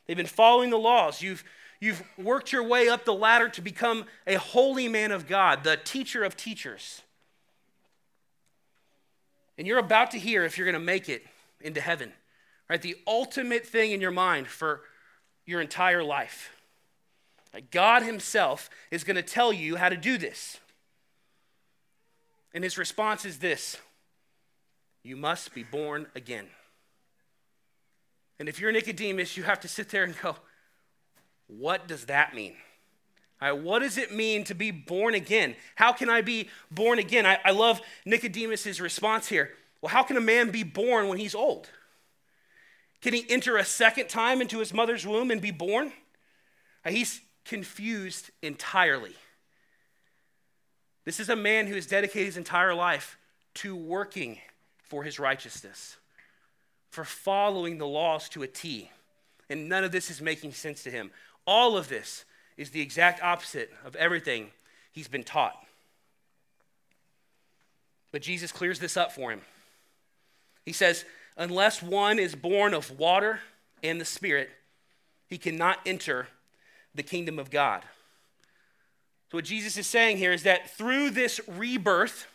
They've 0.06 0.16
been 0.16 0.26
following 0.26 0.70
the 0.70 0.78
laws. 0.78 1.20
You've, 1.20 1.42
you've 1.80 2.00
worked 2.16 2.52
your 2.52 2.62
way 2.62 2.88
up 2.88 3.04
the 3.04 3.12
ladder 3.12 3.48
to 3.48 3.60
become 3.60 4.04
a 4.24 4.36
holy 4.36 4.86
man 4.86 5.10
of 5.10 5.26
God, 5.26 5.64
the 5.64 5.76
teacher 5.76 6.22
of 6.22 6.36
teachers. 6.36 7.02
And 9.58 9.66
you're 9.66 9.80
about 9.80 10.12
to 10.12 10.18
hear 10.20 10.44
if 10.44 10.56
you're 10.56 10.64
going 10.64 10.80
to 10.80 10.86
make 10.86 11.08
it 11.08 11.26
into 11.60 11.80
heaven, 11.80 12.12
right? 12.70 12.80
The 12.80 12.94
ultimate 13.04 13.66
thing 13.66 13.90
in 13.90 14.00
your 14.00 14.12
mind 14.12 14.46
for 14.46 14.82
your 15.44 15.60
entire 15.60 16.04
life. 16.04 16.52
God 17.70 18.02
Himself 18.02 18.70
is 18.90 19.04
going 19.04 19.16
to 19.16 19.22
tell 19.22 19.52
you 19.52 19.76
how 19.76 19.88
to 19.88 19.96
do 19.96 20.18
this. 20.18 20.58
And 22.54 22.64
His 22.64 22.78
response 22.78 23.24
is 23.24 23.38
this 23.38 23.76
You 25.02 25.16
must 25.16 25.54
be 25.54 25.62
born 25.62 26.06
again. 26.14 26.46
And 28.38 28.48
if 28.48 28.60
you're 28.60 28.72
Nicodemus, 28.72 29.36
you 29.36 29.42
have 29.42 29.60
to 29.60 29.68
sit 29.68 29.88
there 29.88 30.04
and 30.04 30.16
go, 30.20 30.36
what 31.48 31.88
does 31.88 32.04
that 32.04 32.34
mean? 32.34 32.54
Right, 33.40 33.52
what 33.52 33.80
does 33.80 33.98
it 33.98 34.12
mean 34.12 34.44
to 34.44 34.54
be 34.54 34.70
born 34.70 35.14
again? 35.14 35.54
How 35.76 35.92
can 35.92 36.10
I 36.10 36.22
be 36.22 36.48
born 36.70 36.98
again? 36.98 37.24
I, 37.24 37.38
I 37.44 37.52
love 37.52 37.80
Nicodemus' 38.04 38.80
response 38.80 39.28
here. 39.28 39.50
Well, 39.80 39.90
how 39.90 40.02
can 40.02 40.16
a 40.16 40.20
man 40.20 40.50
be 40.50 40.64
born 40.64 41.08
when 41.08 41.18
he's 41.18 41.34
old? 41.34 41.70
Can 43.00 43.14
he 43.14 43.24
enter 43.28 43.56
a 43.56 43.64
second 43.64 44.08
time 44.08 44.40
into 44.40 44.58
his 44.58 44.74
mother's 44.74 45.06
womb 45.06 45.30
and 45.30 45.40
be 45.40 45.52
born? 45.52 45.92
Uh, 46.84 46.90
he's 46.90 47.20
confused 47.48 48.30
entirely. 48.42 49.14
This 51.04 51.18
is 51.18 51.30
a 51.30 51.36
man 51.36 51.66
who 51.66 51.74
has 51.74 51.86
dedicated 51.86 52.26
his 52.26 52.36
entire 52.36 52.74
life 52.74 53.16
to 53.54 53.74
working 53.74 54.38
for 54.82 55.02
his 55.02 55.18
righteousness 55.18 55.96
for 56.90 57.04
following 57.04 57.78
the 57.78 57.86
laws 57.86 58.28
to 58.30 58.42
a 58.42 58.46
T. 58.46 58.90
And 59.48 59.68
none 59.68 59.84
of 59.84 59.92
this 59.92 60.10
is 60.10 60.20
making 60.20 60.52
sense 60.52 60.82
to 60.82 60.90
him. 60.90 61.10
All 61.46 61.76
of 61.76 61.88
this 61.88 62.24
is 62.56 62.70
the 62.70 62.82
exact 62.82 63.22
opposite 63.22 63.72
of 63.84 63.96
everything 63.96 64.50
he's 64.92 65.08
been 65.08 65.24
taught. 65.24 65.56
But 68.12 68.22
Jesus 68.22 68.52
clears 68.52 68.78
this 68.78 68.96
up 68.96 69.12
for 69.12 69.30
him. 69.30 69.40
He 70.64 70.72
says, 70.72 71.04
Unless 71.36 71.82
one 71.82 72.18
is 72.18 72.34
born 72.34 72.74
of 72.74 72.98
water 72.98 73.40
and 73.82 74.00
the 74.00 74.04
Spirit, 74.04 74.50
he 75.28 75.38
cannot 75.38 75.78
enter 75.86 76.28
the 76.98 77.02
kingdom 77.02 77.38
of 77.38 77.50
God. 77.50 77.82
So, 79.30 79.38
what 79.38 79.44
Jesus 79.44 79.76
is 79.76 79.86
saying 79.86 80.18
here 80.18 80.32
is 80.32 80.42
that 80.42 80.70
through 80.76 81.10
this 81.10 81.40
rebirth, 81.46 82.26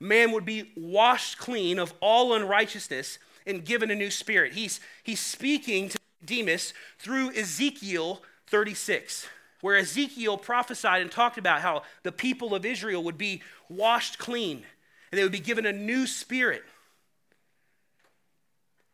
man 0.00 0.32
would 0.32 0.44
be 0.44 0.72
washed 0.76 1.38
clean 1.38 1.78
of 1.78 1.94
all 2.00 2.34
unrighteousness 2.34 3.18
and 3.46 3.64
given 3.64 3.90
a 3.90 3.94
new 3.94 4.10
spirit. 4.10 4.52
He's, 4.52 4.80
he's 5.02 5.20
speaking 5.20 5.88
to 5.88 5.98
Demas 6.24 6.74
through 6.98 7.34
Ezekiel 7.34 8.22
36, 8.48 9.28
where 9.60 9.76
Ezekiel 9.76 10.36
prophesied 10.36 11.02
and 11.02 11.10
talked 11.10 11.38
about 11.38 11.60
how 11.60 11.82
the 12.02 12.12
people 12.12 12.54
of 12.54 12.64
Israel 12.64 13.02
would 13.04 13.18
be 13.18 13.42
washed 13.68 14.18
clean 14.18 14.64
and 15.10 15.18
they 15.18 15.22
would 15.22 15.32
be 15.32 15.40
given 15.40 15.66
a 15.66 15.72
new 15.72 16.06
spirit. 16.06 16.64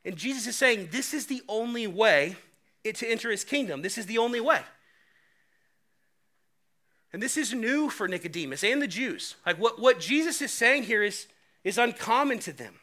And 0.05 0.17
Jesus 0.17 0.47
is 0.47 0.57
saying 0.57 0.89
this 0.91 1.15
is 1.15 1.27
the 1.27 1.43
only 1.49 1.87
way 1.87 2.37
to 2.97 3.11
enter 3.11 3.31
his 3.31 3.45
kingdom. 3.45 3.83
This 3.83 3.99
is 3.99 4.07
the 4.07 4.19
only 4.19 4.41
way. 4.41 4.61
And 7.13 7.23
this 7.23 7.37
is 7.37 7.55
new 7.55 7.89
for 7.89 8.07
Nicodemus 8.07 8.63
and 8.63 8.83
the 8.83 8.87
Jews. 8.87 9.37
Like 9.47 9.59
what, 9.59 9.81
what 9.81 10.01
Jesus 10.01 10.43
is 10.43 10.53
saying 10.53 10.85
here 10.85 11.03
is, 11.03 11.27
is 11.65 11.79
uncommon 11.79 12.39
to 12.41 12.53
them. 12.53 12.75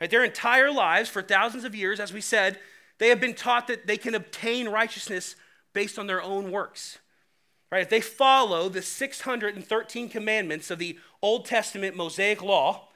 Right? 0.00 0.10
Their 0.10 0.24
entire 0.24 0.70
lives, 0.70 1.08
for 1.08 1.22
thousands 1.22 1.64
of 1.64 1.74
years, 1.74 2.00
as 2.00 2.12
we 2.12 2.20
said, 2.20 2.58
they 2.98 3.08
have 3.08 3.20
been 3.20 3.34
taught 3.34 3.66
that 3.66 3.86
they 3.86 3.96
can 3.96 4.14
obtain 4.14 4.68
righteousness 4.68 5.36
based 5.72 5.98
on 5.98 6.06
their 6.06 6.22
own 6.22 6.50
works. 6.50 6.98
Right? 7.70 7.82
If 7.82 7.90
they 7.90 8.00
follow 8.00 8.68
the 8.68 8.82
613 8.82 10.08
commandments 10.08 10.70
of 10.70 10.78
the 10.78 10.98
Old 11.20 11.44
Testament 11.44 11.96
Mosaic 11.96 12.42
law, 12.42 12.88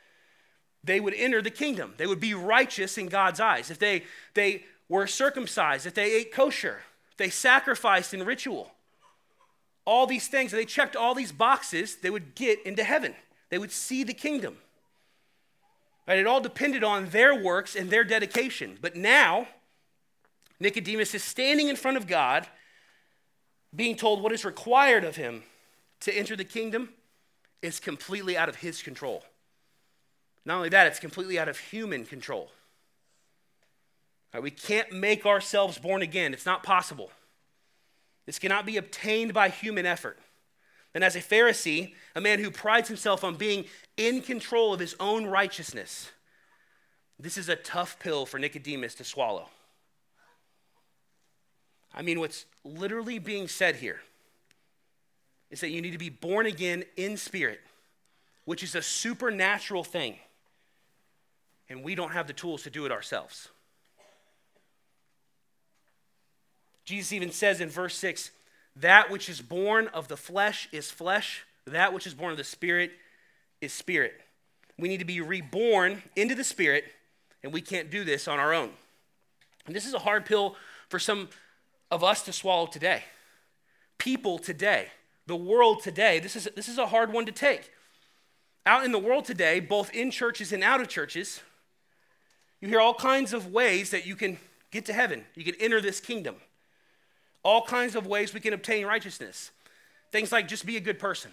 they 0.85 1.01
would 1.01 1.15
enter 1.15 1.43
the 1.43 1.51
kingdom. 1.51 1.95
They 1.97 2.07
would 2.07 2.21
be 2.21 2.35
righteous 2.35 2.97
in 2.97 3.09
God's 3.09 3.41
eyes. 3.41 3.71
If 3.71 3.79
they, 3.79 4.05
they 4.35 4.65
were 4.89 5.07
circumcised, 5.07 5.87
if 5.87 5.95
they 5.95 6.13
ate 6.13 6.33
kosher, 6.33 6.83
if 7.11 7.17
they 7.17 7.31
sacrificed 7.31 8.15
in 8.15 8.25
ritual, 8.25 8.73
all 9.85 10.07
these 10.07 10.29
things, 10.29 10.53
they 10.53 10.65
checked 10.65 10.97
all 10.97 11.15
these 11.15 11.33
boxes, 11.33 11.97
they 11.97 12.11
would 12.11 12.35
get 12.35 12.65
into 12.67 12.85
heaven. 12.85 13.15
They 13.51 13.59
would 13.59 13.73
see 13.73 14.05
the 14.05 14.13
kingdom. 14.13 14.59
Right? 16.07 16.19
It 16.19 16.27
all 16.27 16.41
depended 16.41 16.85
on 16.85 17.11
their 17.11 17.35
works 17.35 17.75
and 17.75 17.91
their 17.91 18.05
dedication. 18.05 18.79
But 18.81 18.97
now, 18.97 19.49
Nicodemus 20.61 21.15
is 21.15 21.23
standing 21.23 21.69
in 21.69 21.77
front 21.77 21.97
of 21.97 22.07
God, 22.07 22.47
being 23.75 23.97
told 23.97 24.23
what 24.23 24.33
is 24.33 24.45
required 24.45 25.05
of 25.05 25.17
him 25.17 25.43
to 26.01 26.13
enter 26.13 26.37
the 26.37 26.45
kingdom 26.45 26.91
is 27.63 27.81
completely 27.81 28.37
out 28.37 28.49
of 28.49 28.57
his 28.57 28.83
control. 28.83 29.25
Not 30.45 30.57
only 30.57 30.69
that, 30.71 30.87
it's 30.87 30.99
completely 30.99 31.39
out 31.39 31.49
of 31.49 31.59
human 31.59 32.05
control. 32.05 32.51
Right? 34.33 34.43
We 34.43 34.51
can't 34.51 34.93
make 34.93 35.27
ourselves 35.27 35.79
born 35.79 36.03
again, 36.03 36.33
it's 36.33 36.47
not 36.47 36.63
possible. 36.63 37.11
This 38.27 38.39
cannot 38.39 38.67
be 38.67 38.77
obtained 38.77 39.33
by 39.33 39.49
human 39.49 39.87
effort. 39.87 40.19
And 40.95 41.03
as 41.03 41.17
a 41.17 41.21
Pharisee, 41.21 41.95
a 42.15 42.21
man 42.21 42.41
who 42.41 42.51
prides 42.51 42.89
himself 42.89 43.25
on 43.25 43.37
being 43.37 43.65
in 43.97 44.21
control 44.21 44.75
of 44.75 44.81
his 44.81 44.95
own 45.01 45.27
righteousness, 45.27 46.11
this 47.19 47.37
is 47.37 47.49
a 47.49 47.57
tough 47.57 47.99
pill 47.99 48.27
for 48.27 48.39
Nicodemus 48.39 48.95
to 48.97 49.05
swallow. 49.05 49.49
I 51.95 52.03
mean, 52.03 52.21
what's 52.21 52.47
literally 52.65 53.19
being 53.19 53.49
said 53.49 53.77
here 53.77 54.01
is 55.51 55.61
that 55.61 55.71
you 55.71 55.81
need 55.81 55.93
to 55.93 55.99
be 55.99 56.11
born 56.11 56.47
again 56.47 56.85
in 56.97 57.17
spirit, 57.17 57.61
which 58.45 58.63
is 58.63 58.75
a 58.75 58.83
supernatural 58.83 59.85
thing. 59.85 60.17
And 61.69 61.83
we 61.83 61.95
don't 61.95 62.13
have 62.13 62.27
the 62.27 62.33
tools 62.33 62.63
to 62.63 62.71
do 62.71 62.87
it 62.87 62.93
ourselves. 62.93 63.49
Jesus 66.89 67.13
even 67.13 67.31
says 67.31 67.61
in 67.61 67.69
verse 67.69 67.95
6 67.97 68.31
that 68.77 69.11
which 69.11 69.29
is 69.29 69.43
born 69.43 69.89
of 69.89 70.09
the 70.09 70.17
flesh 70.17 70.71
is 70.73 70.91
flesh, 70.91 71.45
that 71.67 71.93
which 71.93 72.07
is 72.07 72.15
born 72.15 72.31
of 72.31 72.39
the 72.39 72.45
spirit 72.45 72.93
is 73.61 73.75
spirit. 73.75 74.15
We 74.79 74.89
need 74.89 75.01
to 75.01 75.05
be 75.05 75.21
reborn 75.21 76.03
into 76.17 76.35
the 76.35 76.45
spirit, 76.45 76.85
and 77.43 77.53
we 77.53 77.61
can't 77.61 77.91
do 77.91 78.05
this 78.05 78.27
on 78.27 78.39
our 78.39 78.55
own. 78.55 78.71
And 79.67 79.77
this 79.77 79.85
is 79.85 79.93
a 79.93 79.99
hard 79.99 80.25
pill 80.25 80.57
for 80.89 80.99
some 80.99 81.29
of 81.91 82.03
us 82.03 82.23
to 82.23 82.33
swallow 82.33 82.67
today. 82.67 83.03
People 83.99 84.39
today, 84.39 84.87
the 85.27 85.37
world 85.37 85.83
today, 85.83 86.21
this 86.21 86.37
is, 86.37 86.49
this 86.57 86.69
is 86.69 86.79
a 86.79 86.87
hard 86.87 87.13
one 87.13 87.27
to 87.27 87.33
take. 87.33 87.71
Out 88.65 88.87
in 88.87 88.93
the 88.93 88.99
world 88.99 89.27
today, 89.27 89.61
both 89.61 89.93
in 89.93 90.11
churches 90.11 90.55
and 90.55 90.65
out 90.65 90.81
of 90.81 90.89
churches, 90.89 91.43
you 92.63 92.69
hear 92.69 92.81
all 92.81 92.95
kinds 92.95 93.35
of 93.35 93.53
ways 93.53 93.91
that 93.91 94.07
you 94.07 94.17
can 94.17 94.39
get 94.71 94.87
to 94.87 94.95
heaven, 94.95 95.27
you 95.35 95.45
can 95.45 95.55
enter 95.61 95.83
this 95.83 96.01
kingdom 96.01 96.37
all 97.43 97.63
kinds 97.63 97.95
of 97.95 98.07
ways 98.07 98.35
we 98.35 98.41
can 98.41 98.53
obtain 98.53 98.87
righteousness. 98.87 99.51
Things 100.11 100.33
like 100.33 100.49
just 100.49 100.67
be 100.67 100.77
a 100.77 100.81
good 100.81 100.99
person. 100.99 101.31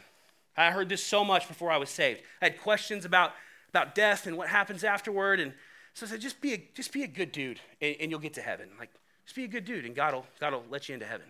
I 0.55 0.71
heard 0.71 0.89
this 0.89 1.03
so 1.03 1.25
much 1.25 1.47
before 1.47 1.71
I 1.71 1.77
was 1.77 1.89
saved. 1.89 2.21
I 2.41 2.45
had 2.45 2.62
questions 2.62 3.05
about, 3.05 3.33
about 3.69 3.95
death 3.95 4.25
and 4.27 4.38
what 4.38 4.47
happens 4.47 4.83
afterward. 4.83 5.39
And 5.39 5.53
so 5.93 6.05
I 6.05 6.09
said, 6.09 6.21
just 6.21 6.39
be 6.41 6.53
a, 6.53 6.63
just 6.74 6.93
be 6.93 7.03
a 7.03 7.07
good 7.07 7.31
dude 7.31 7.59
and, 7.81 7.95
and 8.00 8.12
you'll 8.12 8.19
get 8.19 8.33
to 8.35 8.41
heaven. 8.41 8.69
Like, 8.79 8.89
Just 9.25 9.35
be 9.35 9.43
a 9.43 9.47
good 9.47 9.65
dude, 9.65 9.85
and 9.85 9.95
God 9.95 10.13
will, 10.13 10.25
God 10.39 10.53
will 10.53 10.63
let 10.69 10.88
you 10.88 10.93
into 10.93 11.05
heaven. 11.05 11.25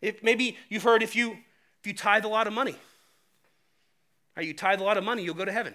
If, 0.00 0.22
maybe 0.22 0.56
you've 0.68 0.82
heard 0.82 1.02
if 1.02 1.14
you, 1.14 1.32
if 1.80 1.86
you 1.86 1.92
tithe 1.92 2.24
a 2.24 2.28
lot 2.28 2.46
of 2.46 2.52
money, 2.52 2.76
or 4.36 4.42
you 4.42 4.54
tithe 4.54 4.80
a 4.80 4.84
lot 4.84 4.96
of 4.96 5.04
money, 5.04 5.22
you'll 5.22 5.34
go 5.34 5.44
to 5.44 5.52
heaven. 5.52 5.74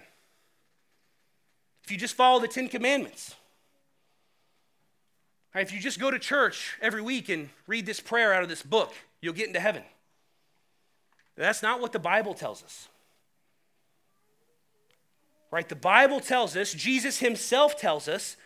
If 1.84 1.92
you 1.92 1.96
just 1.96 2.14
follow 2.14 2.40
the 2.40 2.48
Ten 2.48 2.68
Commandments, 2.68 3.36
or 5.54 5.60
if 5.60 5.72
you 5.72 5.80
just 5.80 5.98
go 5.98 6.10
to 6.10 6.18
church 6.18 6.76
every 6.80 7.02
week 7.02 7.28
and 7.28 7.48
read 7.66 7.86
this 7.86 8.00
prayer 8.00 8.34
out 8.34 8.42
of 8.42 8.48
this 8.48 8.62
book, 8.62 8.92
you'll 9.20 9.34
get 9.34 9.46
into 9.46 9.60
heaven. 9.60 9.82
That's 11.36 11.62
not 11.62 11.80
what 11.80 11.92
the 11.92 11.98
Bible 11.98 12.34
tells 12.34 12.62
us. 12.62 12.88
Right? 15.50 15.68
The 15.68 15.76
Bible 15.76 16.20
tells 16.20 16.56
us, 16.56 16.72
Jesus 16.72 17.18
himself 17.18 17.78
tells 17.78 18.08
us, 18.08 18.36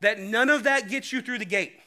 that 0.00 0.20
none 0.20 0.50
of 0.50 0.64
that 0.64 0.88
gets 0.88 1.12
you 1.12 1.22
through 1.22 1.38
the 1.38 1.46
gate. 1.46 1.80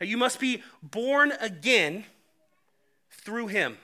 You 0.00 0.16
must 0.16 0.40
be 0.40 0.62
born 0.82 1.32
again 1.40 2.04
through 3.10 3.48
him. 3.48 3.76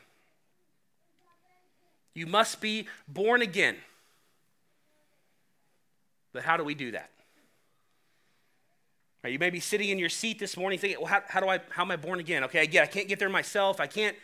You 2.14 2.26
must 2.26 2.62
be 2.62 2.88
born 3.06 3.42
again. 3.42 3.76
But 6.32 6.42
how 6.42 6.56
do 6.56 6.64
we 6.64 6.74
do 6.74 6.92
that? 6.92 7.10
You 9.26 9.38
may 9.38 9.50
be 9.50 9.60
sitting 9.60 9.88
in 9.88 9.98
your 9.98 10.08
seat 10.08 10.38
this 10.38 10.56
morning 10.56 10.78
thinking, 10.78 10.98
well, 11.00 11.08
how, 11.08 11.22
how 11.28 11.40
do 11.40 11.48
I, 11.48 11.60
how 11.70 11.82
am 11.82 11.90
I 11.90 11.96
born 11.96 12.20
again? 12.20 12.44
Okay, 12.44 12.62
again, 12.62 12.82
I 12.82 12.86
can't 12.86 13.08
get 13.08 13.18
there 13.18 13.28
myself. 13.28 13.80
I 13.80 13.86
can't, 13.86 14.16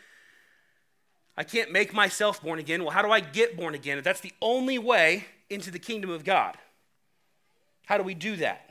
I 1.37 1.45
can't 1.45 1.73
make 1.73 1.95
myself 1.95 2.43
born 2.43 2.59
again. 2.59 2.83
Well, 2.83 2.93
how 2.93 3.03
do 3.03 3.11
I 3.11 3.21
get 3.21 3.57
born 3.57 3.75
again? 3.75 3.99
If 3.99 4.05
that's 4.05 4.21
the 4.21 4.33
only 4.41 4.79
way 4.79 5.25
into 5.49 5.71
the 5.71 5.79
kingdom 5.79 6.11
of 6.11 6.25
God, 6.25 6.57
how 7.87 7.97
do 7.97 8.03
we 8.03 8.15
do 8.15 8.37
that? 8.37 8.71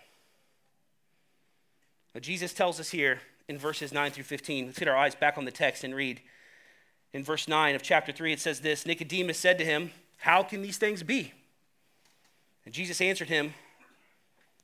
Now, 2.13 2.19
Jesus 2.19 2.53
tells 2.53 2.79
us 2.79 2.89
here 2.89 3.21
in 3.47 3.57
verses 3.57 3.91
9 3.93 4.11
through 4.11 4.23
15. 4.25 4.67
Let's 4.67 4.79
get 4.79 4.87
our 4.87 4.97
eyes 4.97 5.15
back 5.15 5.37
on 5.37 5.45
the 5.45 5.51
text 5.51 5.83
and 5.83 5.95
read. 5.95 6.21
In 7.13 7.23
verse 7.23 7.47
9 7.47 7.75
of 7.75 7.81
chapter 7.81 8.11
3, 8.11 8.33
it 8.33 8.39
says 8.39 8.61
this 8.61 8.85
Nicodemus 8.85 9.37
said 9.37 9.57
to 9.57 9.65
him, 9.65 9.91
How 10.17 10.43
can 10.43 10.61
these 10.61 10.77
things 10.77 11.03
be? 11.03 11.33
And 12.65 12.73
Jesus 12.73 13.01
answered 13.01 13.29
him, 13.29 13.53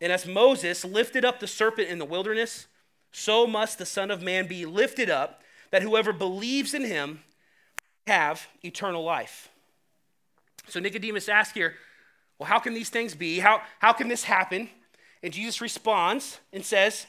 And 0.00 0.12
as 0.12 0.26
Moses 0.26 0.84
lifted 0.84 1.24
up 1.24 1.40
the 1.40 1.46
serpent 1.46 1.88
in 1.88 1.98
the 1.98 2.04
wilderness, 2.04 2.66
so 3.12 3.46
must 3.46 3.78
the 3.78 3.86
Son 3.86 4.10
of 4.10 4.22
Man 4.22 4.46
be 4.46 4.64
lifted 4.64 5.10
up, 5.10 5.42
that 5.70 5.82
whoever 5.82 6.12
believes 6.12 6.74
in 6.74 6.84
him 6.84 7.20
have 8.06 8.48
eternal 8.62 9.04
life. 9.04 9.48
So 10.68 10.80
Nicodemus 10.80 11.28
asks 11.28 11.54
here, 11.54 11.74
well, 12.40 12.48
how 12.48 12.58
can 12.58 12.72
these 12.72 12.88
things 12.88 13.14
be? 13.14 13.38
How, 13.38 13.60
how 13.78 13.92
can 13.92 14.08
this 14.08 14.24
happen? 14.24 14.70
And 15.22 15.32
Jesus 15.32 15.60
responds 15.60 16.40
and 16.52 16.64
says, 16.64 17.06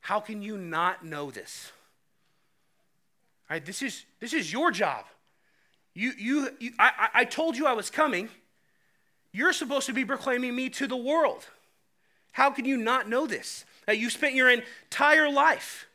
How 0.00 0.20
can 0.20 0.40
you 0.40 0.56
not 0.56 1.04
know 1.04 1.32
this? 1.32 1.72
All 3.50 3.56
right, 3.56 3.66
this 3.66 3.82
is, 3.82 4.04
this 4.20 4.32
is 4.32 4.52
your 4.52 4.70
job. 4.70 5.04
You, 5.94 6.12
you, 6.16 6.50
you 6.60 6.70
I, 6.78 7.08
I 7.12 7.24
told 7.24 7.56
you 7.56 7.66
I 7.66 7.72
was 7.72 7.90
coming. 7.90 8.28
You're 9.32 9.52
supposed 9.52 9.86
to 9.86 9.92
be 9.92 10.04
proclaiming 10.04 10.54
me 10.54 10.68
to 10.70 10.86
the 10.86 10.96
world. 10.96 11.46
How 12.32 12.50
can 12.50 12.64
you 12.64 12.76
not 12.76 13.08
know 13.08 13.26
this? 13.26 13.64
That 13.86 13.98
you 13.98 14.10
spent 14.10 14.34
your 14.34 14.50
entire 14.50 15.30
life 15.30 15.86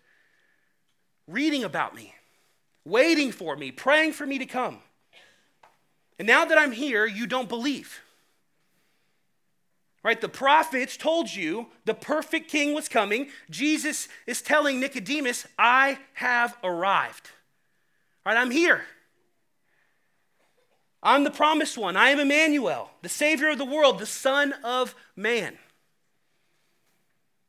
reading 1.27 1.63
about 1.63 1.95
me, 1.95 2.13
waiting 2.83 3.31
for 3.31 3.55
me, 3.55 3.71
praying 3.71 4.13
for 4.13 4.25
me 4.25 4.37
to 4.39 4.45
come. 4.45 4.79
And 6.19 6.27
now 6.27 6.45
that 6.45 6.57
I'm 6.57 6.71
here, 6.71 7.05
you 7.05 7.27
don't 7.27 7.49
believe. 7.49 8.01
Right? 10.03 10.21
The 10.21 10.29
prophets 10.29 10.97
told 10.97 11.33
you 11.33 11.67
the 11.85 11.95
perfect 11.95 12.49
king 12.49 12.75
was 12.75 12.87
coming. 12.87 13.29
Jesus 13.49 14.07
is 14.27 14.41
telling 14.41 14.79
Nicodemus, 14.79 15.47
I 15.57 15.97
have 16.13 16.55
arrived. 16.63 17.31
Right? 18.23 18.37
I'm 18.37 18.51
here. 18.51 18.83
I'm 21.01 21.23
the 21.23 21.31
promised 21.31 21.77
one. 21.77 21.97
I 21.97 22.09
am 22.09 22.19
Emmanuel, 22.19 22.91
the 23.01 23.09
Savior 23.09 23.49
of 23.49 23.57
the 23.57 23.65
world, 23.65 23.99
the 23.99 24.05
Son 24.05 24.53
of 24.63 24.95
Man. 25.15 25.57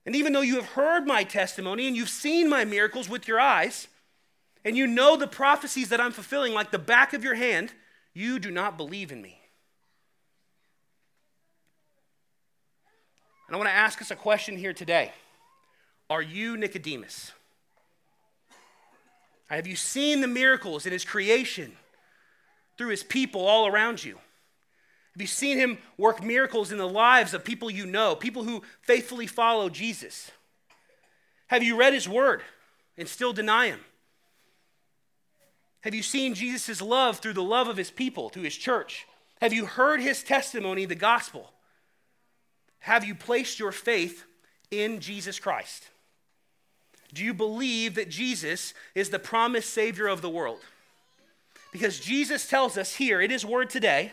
And 0.07 0.15
even 0.15 0.33
though 0.33 0.41
you 0.41 0.55
have 0.55 0.71
heard 0.71 1.05
my 1.05 1.25
testimony 1.25 1.89
and 1.89 1.97
you've 1.97 2.09
seen 2.09 2.49
my 2.49 2.65
miracles 2.65 3.09
with 3.09 3.27
your 3.27 3.41
eyes, 3.41 3.89
and 4.65 4.77
you 4.77 4.87
know 4.87 5.17
the 5.17 5.27
prophecies 5.27 5.89
that 5.89 6.01
I'm 6.01 6.13
fulfilling 6.13 6.55
like 6.55 6.71
the 6.71 6.79
back 6.79 7.13
of 7.13 7.25
your 7.25 7.35
hand, 7.35 7.73
you 8.15 8.39
do 8.39 8.51
not 8.51 8.77
believe 8.77 9.11
in 9.11 9.21
me. 9.21 9.41
And 13.49 13.55
I 13.55 13.59
want 13.59 13.69
to 13.69 13.75
ask 13.75 14.01
us 14.01 14.11
a 14.11 14.17
question 14.17 14.57
here 14.57 14.73
today 14.73 15.13
Are 16.09 16.23
you 16.23 16.57
Nicodemus? 16.57 17.33
Have 19.49 19.67
you 19.67 19.77
seen 19.77 20.21
the 20.21 20.27
miracles 20.27 20.87
in 20.87 20.93
his 20.93 21.05
creation 21.05 21.77
through 22.77 22.89
his 22.89 23.05
people 23.05 23.47
all 23.47 23.67
around 23.67 24.03
you? 24.03 24.19
Have 25.17 25.23
you 25.23 25.27
seen 25.29 25.57
him 25.57 25.79
work 25.97 26.23
miracles 26.23 26.71
in 26.71 26.77
the 26.77 26.87
lives 26.87 27.33
of 27.33 27.43
people 27.43 27.71
you 27.71 27.87
know, 27.87 28.15
people 28.15 28.45
who 28.45 28.63
faithfully 28.83 29.27
follow 29.27 29.71
Jesus? 29.71 30.31
Have 31.47 31.63
you 31.63 31.75
read 31.75 31.95
his 31.95 32.07
word 32.07 32.43
and 32.99 33.09
still 33.09 33.33
deny 33.33 33.69
him? 33.69 33.81
Have 35.81 35.95
you 35.95 36.03
seen 36.03 36.35
Jesus' 36.35 36.83
love 36.83 37.19
through 37.21 37.33
the 37.33 37.43
love 37.43 37.67
of 37.67 37.79
his 37.79 37.91
people, 37.91 38.29
through 38.29 38.43
his 38.43 38.59
church? 38.59 39.07
Have 39.41 39.55
you 39.55 39.65
heard 39.65 40.03
his 40.03 40.23
testimony, 40.23 40.85
the 40.85 40.95
gospel? 40.95 41.51
Have 42.81 43.03
you 43.03 43.15
placed 43.15 43.59
your 43.59 43.73
faith 43.73 44.25
in 44.71 45.01
Jesus 45.01 45.39
Christ? 45.39 45.89
Do 47.15 47.25
you 47.25 47.33
believe 47.33 47.95
that 47.95 48.11
Jesus 48.11 48.75
is 48.95 49.09
the 49.09 49.19
promised 49.19 49.73
Savior 49.73 50.09
of 50.09 50.21
the 50.21 50.29
world? 50.29 50.61
Because 51.73 52.01
Jesus 52.01 52.47
tells 52.47 52.77
us 52.77 52.97
here 52.97 53.19
in 53.19 53.31
His 53.31 53.47
Word 53.47 53.71
today 53.71 54.13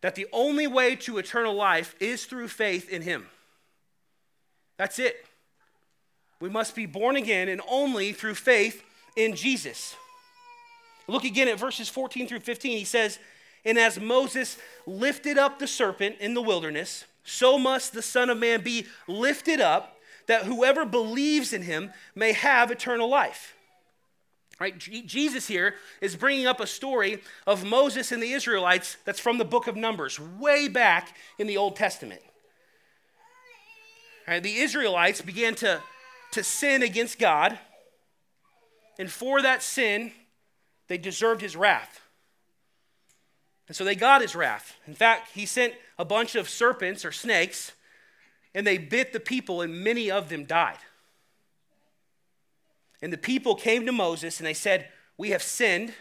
that 0.00 0.14
the 0.14 0.26
only 0.32 0.66
way 0.66 0.96
to 0.96 1.18
eternal 1.18 1.54
life 1.54 1.94
is 2.00 2.24
through 2.24 2.48
faith 2.48 2.88
in 2.88 3.02
Him. 3.02 3.26
That's 4.76 4.98
it. 4.98 5.26
We 6.40 6.48
must 6.48 6.74
be 6.74 6.86
born 6.86 7.16
again 7.16 7.48
and 7.48 7.60
only 7.68 8.12
through 8.12 8.34
faith 8.34 8.82
in 9.14 9.36
Jesus. 9.36 9.94
Look 11.06 11.24
again 11.24 11.48
at 11.48 11.58
verses 11.58 11.88
14 11.88 12.28
through 12.28 12.40
15. 12.40 12.78
He 12.78 12.84
says, 12.84 13.18
And 13.64 13.78
as 13.78 14.00
Moses 14.00 14.56
lifted 14.86 15.36
up 15.36 15.58
the 15.58 15.66
serpent 15.66 16.16
in 16.20 16.34
the 16.34 16.42
wilderness, 16.42 17.04
so 17.24 17.58
must 17.58 17.92
the 17.92 18.02
Son 18.02 18.30
of 18.30 18.38
Man 18.38 18.62
be 18.62 18.86
lifted 19.06 19.60
up 19.60 19.96
that 20.26 20.44
whoever 20.44 20.84
believes 20.84 21.52
in 21.52 21.62
him 21.62 21.92
may 22.14 22.32
have 22.32 22.70
eternal 22.70 23.08
life. 23.08 23.54
Right? 24.60 24.76
Jesus 24.76 25.48
here 25.48 25.76
is 26.02 26.16
bringing 26.16 26.46
up 26.46 26.60
a 26.60 26.66
story 26.66 27.22
of 27.46 27.64
Moses 27.64 28.12
and 28.12 28.22
the 28.22 28.32
Israelites 28.32 28.98
that's 29.06 29.18
from 29.18 29.38
the 29.38 29.44
book 29.44 29.66
of 29.66 29.74
Numbers, 29.74 30.20
way 30.20 30.68
back 30.68 31.16
in 31.38 31.46
the 31.46 31.56
Old 31.56 31.76
Testament. 31.76 32.20
Right? 34.28 34.42
The 34.42 34.56
Israelites 34.56 35.22
began 35.22 35.54
to, 35.56 35.80
to 36.32 36.44
sin 36.44 36.82
against 36.82 37.18
God, 37.18 37.58
and 38.98 39.10
for 39.10 39.40
that 39.40 39.62
sin, 39.62 40.12
they 40.88 40.98
deserved 40.98 41.40
his 41.40 41.56
wrath. 41.56 42.02
And 43.66 43.74
so 43.74 43.82
they 43.82 43.94
got 43.94 44.20
his 44.20 44.36
wrath. 44.36 44.76
In 44.86 44.94
fact, 44.94 45.30
he 45.32 45.46
sent 45.46 45.72
a 45.98 46.04
bunch 46.04 46.34
of 46.34 46.50
serpents 46.50 47.02
or 47.02 47.12
snakes, 47.12 47.72
and 48.54 48.66
they 48.66 48.76
bit 48.76 49.14
the 49.14 49.20
people, 49.20 49.62
and 49.62 49.82
many 49.82 50.10
of 50.10 50.28
them 50.28 50.44
died. 50.44 50.76
And 53.02 53.12
the 53.12 53.18
people 53.18 53.54
came 53.54 53.86
to 53.86 53.92
Moses 53.92 54.38
and 54.38 54.46
they 54.46 54.54
said, 54.54 54.88
We 55.16 55.30
have 55.30 55.42
sinned, 55.42 55.94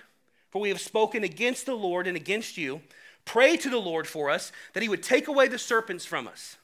for 0.50 0.62
we 0.62 0.70
have 0.70 0.82
spoken 0.82 1.24
against 1.24 1.66
the 1.66 1.76
Lord 1.76 2.08
and 2.08 2.18
against 2.18 2.58
you. 2.58 2.82
Pray 3.26 3.58
to 3.58 3.70
the 3.70 3.78
Lord 3.78 4.08
for 4.08 4.30
us 4.30 4.52
that 4.74 4.84
he 4.84 4.90
would 4.90 5.04
take 5.04 5.28
away 5.28 5.48
the 5.48 5.60
serpents 5.60 6.06
from 6.06 6.28
us. 6.28 6.58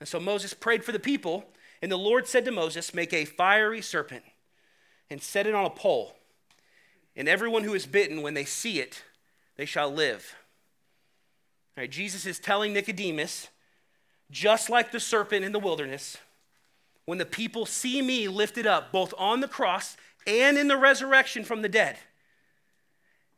And 0.00 0.08
so 0.08 0.20
Moses 0.20 0.54
prayed 0.54 0.84
for 0.84 0.92
the 0.92 1.00
people, 1.00 1.44
and 1.82 1.90
the 1.90 1.98
Lord 1.98 2.26
said 2.26 2.44
to 2.44 2.52
Moses, 2.52 2.94
Make 2.94 3.12
a 3.12 3.24
fiery 3.24 3.82
serpent 3.82 4.24
and 5.10 5.22
set 5.22 5.46
it 5.46 5.54
on 5.54 5.64
a 5.64 5.70
pole. 5.70 6.16
And 7.16 7.28
everyone 7.28 7.64
who 7.64 7.74
is 7.74 7.86
bitten, 7.86 8.22
when 8.22 8.34
they 8.34 8.44
see 8.44 8.78
it, 8.78 9.02
they 9.56 9.64
shall 9.64 9.90
live. 9.90 10.36
Right, 11.76 11.90
Jesus 11.90 12.26
is 12.26 12.38
telling 12.38 12.72
Nicodemus, 12.72 13.48
just 14.30 14.70
like 14.70 14.92
the 14.92 15.00
serpent 15.00 15.44
in 15.44 15.52
the 15.52 15.58
wilderness, 15.58 16.16
when 17.08 17.16
the 17.16 17.24
people 17.24 17.64
see 17.64 18.02
me 18.02 18.28
lifted 18.28 18.66
up, 18.66 18.92
both 18.92 19.14
on 19.16 19.40
the 19.40 19.48
cross 19.48 19.96
and 20.26 20.58
in 20.58 20.68
the 20.68 20.76
resurrection 20.76 21.42
from 21.42 21.62
the 21.62 21.68
dead, 21.70 21.96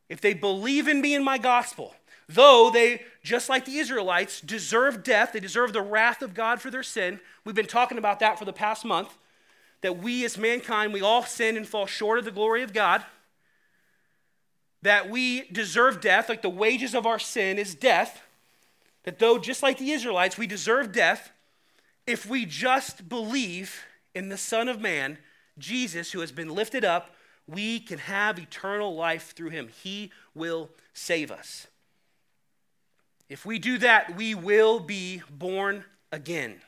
if 0.09 0.19
they 0.19 0.33
believe 0.33 0.89
in 0.89 0.99
me 0.99 1.15
and 1.15 1.23
my 1.23 1.37
gospel, 1.37 1.95
though 2.27 2.69
they, 2.69 3.01
just 3.23 3.47
like 3.47 3.63
the 3.63 3.77
Israelites, 3.77 4.41
deserve 4.41 5.03
death, 5.03 5.31
they 5.31 5.39
deserve 5.39 5.71
the 5.71 5.81
wrath 5.81 6.21
of 6.21 6.33
God 6.33 6.59
for 6.59 6.69
their 6.69 6.83
sin. 6.83 7.21
We've 7.45 7.55
been 7.55 7.65
talking 7.65 7.97
about 7.97 8.19
that 8.19 8.37
for 8.37 8.43
the 8.43 8.51
past 8.51 8.83
month, 8.83 9.17
that 9.79 9.99
we 9.99 10.25
as 10.25 10.37
mankind, 10.37 10.91
we 10.91 11.01
all 11.01 11.23
sin 11.23 11.55
and 11.55 11.65
fall 11.65 11.85
short 11.85 12.19
of 12.19 12.25
the 12.25 12.31
glory 12.31 12.63
of 12.63 12.73
God 12.73 13.05
that 14.81 15.09
we 15.09 15.43
deserve 15.43 16.01
death, 16.01 16.27
like 16.27 16.41
the 16.41 16.49
wages 16.49 16.93
of 16.93 17.05
our 17.05 17.19
sin 17.19 17.57
is 17.57 17.73
death, 17.73 18.21
that 19.03 19.19
though, 19.19 19.37
just 19.37 19.63
like 19.63 19.77
the 19.77 19.91
Israelites, 19.91 20.37
we 20.37 20.45
deserve 20.45 20.91
death, 20.91 21.31
if 22.11 22.25
we 22.25 22.45
just 22.45 23.07
believe 23.07 23.85
in 24.13 24.27
the 24.27 24.37
Son 24.37 24.67
of 24.67 24.81
Man, 24.81 25.17
Jesus, 25.57 26.11
who 26.11 26.19
has 26.19 26.33
been 26.33 26.53
lifted 26.53 26.83
up, 26.83 27.15
we 27.47 27.79
can 27.79 27.99
have 27.99 28.37
eternal 28.37 28.93
life 28.93 29.33
through 29.33 29.49
him. 29.49 29.69
He 29.81 30.11
will 30.35 30.69
save 30.93 31.31
us. 31.31 31.67
If 33.29 33.45
we 33.45 33.59
do 33.59 33.77
that, 33.77 34.17
we 34.17 34.35
will 34.35 34.81
be 34.81 35.21
born 35.29 35.85
again. 36.11 36.61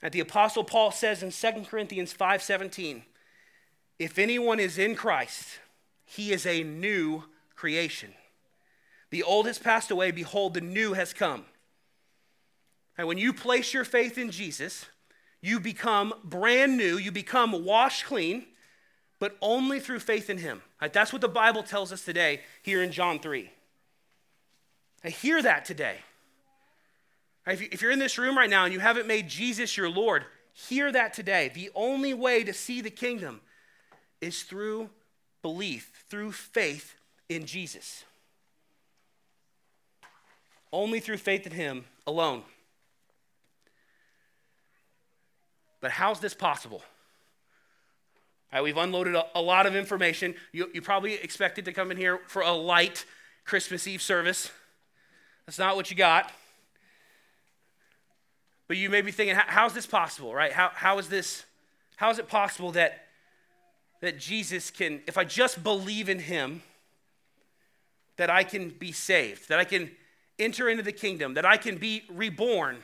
As 0.00 0.12
the 0.12 0.20
apostle 0.20 0.62
Paul 0.62 0.92
says 0.92 1.20
in 1.24 1.32
2 1.32 1.64
Corinthians 1.68 2.12
5:17, 2.12 3.02
if 3.98 4.20
anyone 4.20 4.60
is 4.60 4.78
in 4.78 4.94
Christ, 4.94 5.58
he 6.04 6.32
is 6.32 6.46
a 6.46 6.62
new 6.62 7.24
creation. 7.56 8.14
The 9.10 9.24
old 9.24 9.46
has 9.46 9.58
passed 9.58 9.90
away, 9.90 10.12
behold, 10.12 10.54
the 10.54 10.60
new 10.60 10.92
has 10.92 11.12
come. 11.12 11.46
And 12.98 13.06
when 13.06 13.16
you 13.16 13.32
place 13.32 13.72
your 13.72 13.84
faith 13.84 14.18
in 14.18 14.30
Jesus, 14.32 14.84
you 15.40 15.60
become 15.60 16.12
brand 16.24 16.76
new, 16.76 16.98
you 16.98 17.12
become 17.12 17.64
washed 17.64 18.04
clean, 18.04 18.44
but 19.20 19.36
only 19.40 19.78
through 19.78 20.00
faith 20.00 20.28
in 20.28 20.38
Him. 20.38 20.62
Right? 20.82 20.92
That's 20.92 21.12
what 21.12 21.22
the 21.22 21.28
Bible 21.28 21.62
tells 21.62 21.92
us 21.92 22.04
today 22.04 22.40
here 22.62 22.82
in 22.82 22.90
John 22.90 23.20
3. 23.20 23.50
I 25.04 25.08
hear 25.10 25.40
that 25.40 25.64
today. 25.64 25.98
If 27.46 27.80
you're 27.80 27.92
in 27.92 28.00
this 28.00 28.18
room 28.18 28.36
right 28.36 28.50
now 28.50 28.64
and 28.64 28.74
you 28.74 28.80
haven't 28.80 29.06
made 29.06 29.28
Jesus 29.28 29.76
your 29.76 29.88
Lord, 29.88 30.24
hear 30.52 30.92
that 30.92 31.14
today. 31.14 31.50
The 31.54 31.70
only 31.74 32.12
way 32.12 32.44
to 32.44 32.52
see 32.52 32.80
the 32.80 32.90
kingdom 32.90 33.40
is 34.20 34.42
through 34.42 34.90
belief, 35.40 36.04
through 36.10 36.32
faith 36.32 36.96
in 37.28 37.46
Jesus. 37.46 38.04
Only 40.72 41.00
through 41.00 41.18
faith 41.18 41.46
in 41.46 41.52
Him 41.52 41.84
alone. 42.06 42.42
But 45.80 45.92
how's 45.92 46.20
this 46.20 46.34
possible? 46.34 46.82
Right, 48.52 48.62
we've 48.62 48.76
unloaded 48.76 49.14
a, 49.14 49.24
a, 49.34 49.42
lot 49.42 49.66
of 49.66 49.76
information. 49.76 50.34
You, 50.52 50.70
you 50.72 50.80
probably 50.80 51.14
expected 51.14 51.66
to 51.66 51.72
come 51.72 51.90
in 51.90 51.96
here 51.96 52.20
for 52.26 52.42
a 52.42 52.52
light 52.52 53.04
Christmas 53.44 53.86
Eve 53.86 54.00
service. 54.00 54.50
That's 55.46 55.58
not 55.58 55.76
what 55.76 55.90
you 55.90 55.96
got. 55.96 56.32
But 58.68 58.76
you 58.76 58.90
may 58.90 59.02
be 59.02 59.12
thinking, 59.12 59.36
how's 59.36 59.74
this 59.74 59.86
possible, 59.86 60.34
right? 60.34 60.52
How, 60.52 60.70
how 60.74 60.98
is 60.98 61.08
this, 61.08 61.44
how 61.96 62.10
is 62.10 62.18
it 62.18 62.28
possible 62.28 62.72
that 62.72 63.04
that 64.00 64.18
Jesus 64.18 64.70
can, 64.70 65.00
if 65.06 65.18
I 65.18 65.24
just 65.24 65.62
believe 65.62 66.08
in 66.08 66.20
him, 66.20 66.62
that 68.16 68.30
I 68.30 68.44
can 68.44 68.70
be 68.70 68.92
saved, 68.92 69.48
that 69.48 69.58
I 69.58 69.64
can 69.64 69.90
enter 70.38 70.68
into 70.68 70.82
the 70.82 70.92
kingdom, 70.92 71.34
that 71.34 71.44
I 71.44 71.56
can 71.56 71.78
be 71.78 72.04
reborn, 72.08 72.78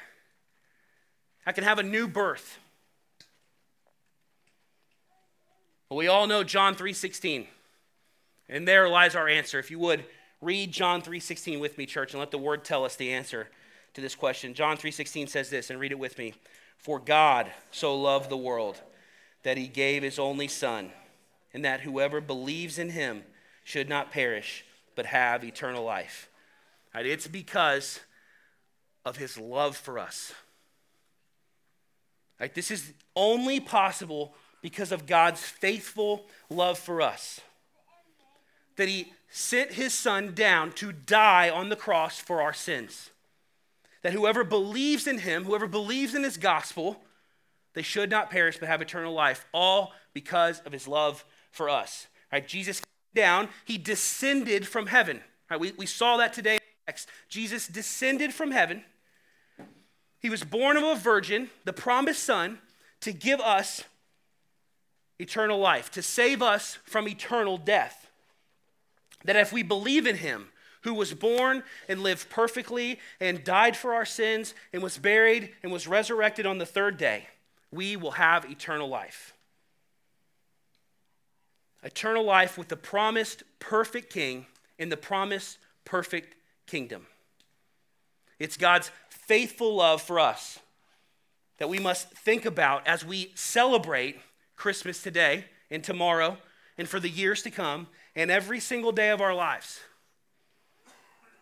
I 1.47 1.53
can 1.53 1.65
have 1.65 1.79
a 1.79 1.83
new 1.83 2.09
birth. 2.09 2.59
Well, 5.95 6.01
we 6.01 6.09
all 6.09 6.27
know 6.27 6.43
John 6.43 6.75
3:16. 6.75 7.47
And 8.49 8.67
there 8.67 8.89
lies 8.89 9.15
our 9.15 9.29
answer. 9.29 9.61
If 9.61 9.71
you 9.71 9.79
would 9.79 10.05
read 10.41 10.73
John 10.73 11.01
3:16 11.01 11.61
with 11.61 11.79
me, 11.79 11.87
church, 11.87 12.13
and 12.13 12.19
let 12.19 12.33
the 12.33 12.37
word 12.37 12.65
tell 12.65 12.85
us 12.85 12.97
the 12.97 13.13
answer 13.13 13.49
to 13.93 14.01
this 14.01 14.17
question. 14.17 14.55
John 14.55 14.77
3:16 14.77 15.29
says 15.29 15.51
this, 15.51 15.71
and 15.71 15.79
read 15.79 15.93
it 15.93 16.01
with 16.01 16.19
me. 16.19 16.35
For 16.79 16.99
God 16.99 17.53
so 17.71 17.95
loved 17.97 18.29
the 18.29 18.37
world 18.37 18.83
that 19.45 19.57
he 19.57 19.69
gave 19.69 20.03
his 20.03 20.19
only 20.19 20.49
son 20.49 20.93
and 21.53 21.65
that 21.65 21.83
whoever 21.83 22.21
believes 22.21 22.77
in 22.77 22.91
him 22.91 23.25
should 23.63 23.89
not 23.89 24.11
perish, 24.11 24.65
but 24.97 25.07
have 25.07 25.45
eternal 25.45 25.85
life. 25.85 26.29
Right, 26.93 27.07
it's 27.07 27.29
because 27.29 28.01
of 29.05 29.19
his 29.19 29.39
love 29.39 29.77
for 29.77 30.01
us. 30.01 30.35
Right, 32.41 32.53
this 32.53 32.73
is 32.73 32.95
only 33.15 33.61
possible 33.61 34.37
because 34.65 34.93
of 34.93 35.05
God's 35.05 35.43
faithful 35.43 36.25
love 36.49 36.79
for 36.79 37.03
us. 37.03 37.43
That 38.77 38.89
he 38.89 39.13
sent 39.31 39.73
his 39.73 39.93
son 39.93 40.33
down 40.33 40.73
to 40.73 40.91
die 40.91 41.51
on 41.51 41.69
the 41.69 41.77
cross 41.77 42.19
for 42.19 42.41
our 42.41 42.55
sins. 42.55 43.11
That 44.01 44.15
whoever 44.15 44.43
believes 44.43 45.07
in 45.07 45.19
him, 45.19 45.45
whoever 45.45 45.67
believes 45.67 46.15
in 46.15 46.23
his 46.23 46.39
gospel, 46.39 47.03
they 47.75 47.83
should 47.83 48.11
not 48.11 48.31
perish 48.31 48.57
but 48.57 48.71
have 48.71 48.81
eternal 48.81 49.13
life, 49.13 49.45
all 49.53 49.93
because 50.15 50.61
of 50.61 50.73
his 50.73 50.89
love 50.89 51.27
for 51.51 51.69
us. 51.69 52.07
Right? 52.33 52.49
Jesus 52.49 52.81
came 52.81 53.23
down, 53.23 53.49
he 53.67 53.77
descended 53.77 54.67
from 54.67 54.87
heaven. 54.87 55.21
Right? 55.51 55.61
We, 55.61 55.73
we 55.73 55.85
saw 55.85 56.17
that 56.17 56.33
today 56.33 56.59
Jesus 57.29 57.69
descended 57.69 58.33
from 58.33 58.51
heaven. 58.51 58.83
He 60.21 60.31
was 60.31 60.43
born 60.43 60.79
of 60.79 60.85
a 60.85 60.95
virgin, 60.95 61.51
the 61.67 61.75
promised 61.75 62.25
son, 62.25 62.61
to 63.03 63.13
give 63.13 63.41
us 63.41 63.85
eternal 65.19 65.59
life, 65.59 65.91
to 65.93 66.03
save 66.03 66.43
us 66.43 66.79
from 66.85 67.09
eternal 67.09 67.59
death. 67.59 68.11
That 69.25 69.37
if 69.37 69.53
we 69.53 69.63
believe 69.63 70.07
in 70.07 70.17
him, 70.17 70.49
who 70.83 70.95
was 70.95 71.15
born 71.15 71.63
and 71.89 72.03
lived 72.03 72.29
perfectly 72.29 72.99
and 73.19 73.43
died 73.43 73.75
for 73.75 73.95
our 73.95 74.05
sins 74.05 74.55
and 74.73 74.83
was 74.83 74.99
buried 74.99 75.51
and 75.63 75.73
was 75.73 75.89
resurrected 75.89 76.45
on 76.45 76.59
the 76.59 76.67
third 76.67 76.99
day, 76.99 77.27
we 77.71 77.97
will 77.97 78.13
have 78.13 78.45
eternal 78.51 78.89
life 78.89 79.35
eternal 81.85 82.25
life 82.25 82.57
with 82.57 82.69
the 82.69 82.77
promised 82.77 83.43
perfect 83.59 84.13
king 84.13 84.47
in 84.79 84.89
the 84.89 84.97
promised 84.97 85.59
perfect 85.85 86.35
kingdom. 86.67 87.07
It's 88.39 88.57
God's 88.57 88.91
faithful 89.09 89.77
love 89.77 90.03
for 90.03 90.19
us 90.19 90.59
that 91.59 91.69
we 91.69 91.79
must 91.79 92.11
think 92.11 92.47
about 92.47 92.87
as 92.87 93.05
we 93.05 93.31
celebrate 93.35 94.19
Christmas 94.57 95.03
today 95.03 95.47
and 95.71 95.83
tomorrow 95.83 96.39
and 96.79 96.89
for 96.89 97.01
the 97.01 97.09
years 97.09 97.43
to 97.43 97.51
come 97.51 97.89
and 98.15 98.31
every 98.31 98.61
single 98.61 98.93
day 98.93 99.11
of 99.11 99.21
our 99.21 99.35
lives. 99.35 99.81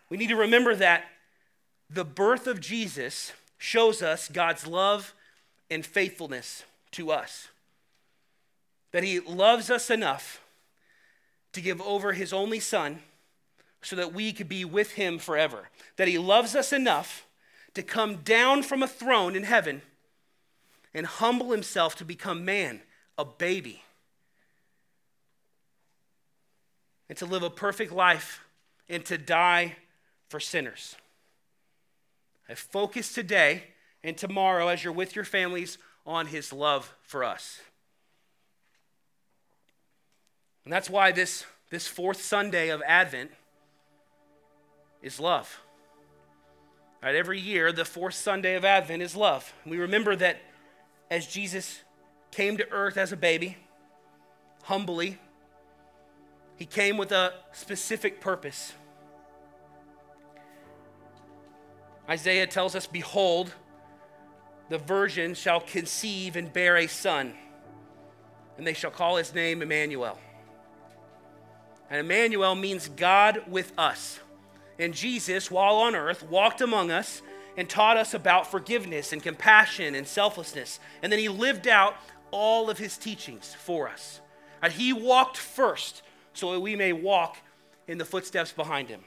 We 0.09 0.17
need 0.17 0.29
to 0.29 0.37
remember 0.37 0.75
that 0.75 1.05
the 1.89 2.05
birth 2.05 2.47
of 2.47 2.61
Jesus 2.61 3.33
shows 3.59 4.03
us 4.03 4.29
God's 4.29 4.67
love 4.67 5.15
and 5.71 5.85
faithfulness 5.85 6.65
to 6.93 7.11
us 7.11 7.49
that 8.93 9.03
he 9.03 9.21
loves 9.21 9.71
us 9.71 9.91
enough 9.91 10.41
to 11.53 11.61
give 11.61 11.81
over 11.83 12.13
his 12.13 12.33
only 12.33 12.61
son 12.61 13.01
so 13.81 13.97
that 13.97 14.15
we 14.15 14.33
could 14.33 14.49
be 14.49 14.65
with 14.65 14.93
him 14.93 15.19
forever. 15.19 15.69
That 15.97 16.09
he 16.09 16.19
loves 16.19 16.55
us 16.55 16.73
enough 16.73 17.27
to 17.75 17.83
come 17.83 18.17
down 18.17 18.63
from 18.63 18.83
a 18.83 18.89
throne 18.89 19.35
in 19.35 19.43
heaven 19.43 19.83
and 20.95 21.07
humble 21.07 21.51
himself 21.51 21.97
to 21.97 22.05
become 22.05 22.45
man, 22.45 22.81
a 23.19 23.25
baby, 23.25 23.83
and 27.09 27.19
to 27.19 27.27
live 27.27 27.43
a 27.43 27.51
perfect 27.51 27.93
life 27.93 28.41
and 28.89 29.05
to 29.05 29.19
die 29.19 29.77
for 30.29 30.41
sinners. 30.41 30.97
I 32.49 32.55
focus 32.55 33.13
today 33.15 33.65
and 34.03 34.17
tomorrow 34.17 34.69
as 34.69 34.83
you're 34.83 34.93
with 34.93 35.15
your 35.15 35.25
families 35.25 35.79
on 36.07 36.27
his 36.27 36.53
love 36.53 36.95
for 37.03 37.23
us. 37.23 37.61
And 40.65 40.73
that's 40.73 40.91
why 40.91 41.13
this, 41.13 41.45
this 41.71 41.87
fourth 41.87 42.23
Sunday 42.23 42.71
of 42.71 42.83
Advent 42.87 43.31
is 45.03 45.21
love. 45.21 45.61
Right, 47.03 47.15
every 47.15 47.41
year, 47.41 47.73
the 47.73 47.85
fourth 47.85 48.15
Sunday 48.15 48.55
of 48.55 48.65
Advent 48.65 49.03
is 49.03 49.17
love. 49.17 49.53
We 49.67 49.79
remember 49.79 50.15
that 50.17 50.41
as 51.11 51.27
Jesus 51.27 51.81
came 52.33 52.57
to 52.57 52.69
earth 52.73 52.97
as 52.97 53.13
a 53.13 53.17
baby, 53.17 53.57
humbly, 54.65 55.19
he 56.57 56.67
came 56.67 56.97
with 56.97 57.13
a 57.13 57.33
specific 57.53 58.21
purpose. 58.21 58.73
Isaiah 62.09 62.47
tells 62.47 62.75
us, 62.75 62.87
Behold, 62.87 63.53
the 64.69 64.79
virgin 64.79 65.35
shall 65.35 65.61
conceive 65.61 66.37
and 66.37 66.53
bear 66.53 66.77
a 66.77 66.87
son, 66.87 67.35
and 68.57 68.67
they 68.67 68.75
shall 68.75 68.91
call 68.91 69.17
his 69.17 69.35
name 69.35 69.63
Emmanuel. 69.63 70.19
And 71.91 72.01
Emmanuel 72.01 72.55
means 72.55 72.89
God 72.89 73.43
with 73.47 73.73
us. 73.77 74.19
And 74.79 74.95
Jesus, 74.95 75.51
while 75.51 75.77
on 75.77 75.95
earth, 75.95 76.23
walked 76.23 76.61
among 76.61 76.91
us 76.91 77.23
and 77.57 77.69
taught 77.69 77.97
us 77.97 78.15
about 78.15 78.51
forgiveness 78.51 79.13
and 79.13 79.23
compassion 79.23 79.95
and 79.95 80.07
selflessness. 80.07 80.81
And 81.03 81.13
then 81.13 81.19
he 81.19 81.29
lived 81.29 81.69
out 81.69 81.97
all 82.33 82.69
of 82.69 82.79
his 82.79 82.99
teachings 82.99 83.55
for 83.55 83.89
us. 83.89 84.21
And 84.61 84.73
he 84.73 84.93
walked 84.93 85.37
first 85.37 86.03
so 86.35 86.53
that 86.53 86.61
we 86.61 86.75
may 86.75 86.93
walk 86.93 87.37
in 87.87 87.99
the 87.99 88.05
footsteps 88.05 88.53
behind 88.53 88.89
him. 88.89 89.03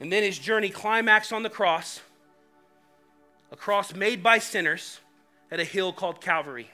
And 0.00 0.10
then 0.10 0.22
his 0.22 0.38
journey 0.38 0.70
climaxed 0.70 1.32
on 1.32 1.42
the 1.42 1.50
cross, 1.50 2.00
a 3.50 3.56
cross 3.56 3.94
made 3.94 4.22
by 4.22 4.38
sinners 4.38 5.00
at 5.50 5.60
a 5.60 5.64
hill 5.64 5.92
called 5.92 6.20
Calvary. 6.20 6.70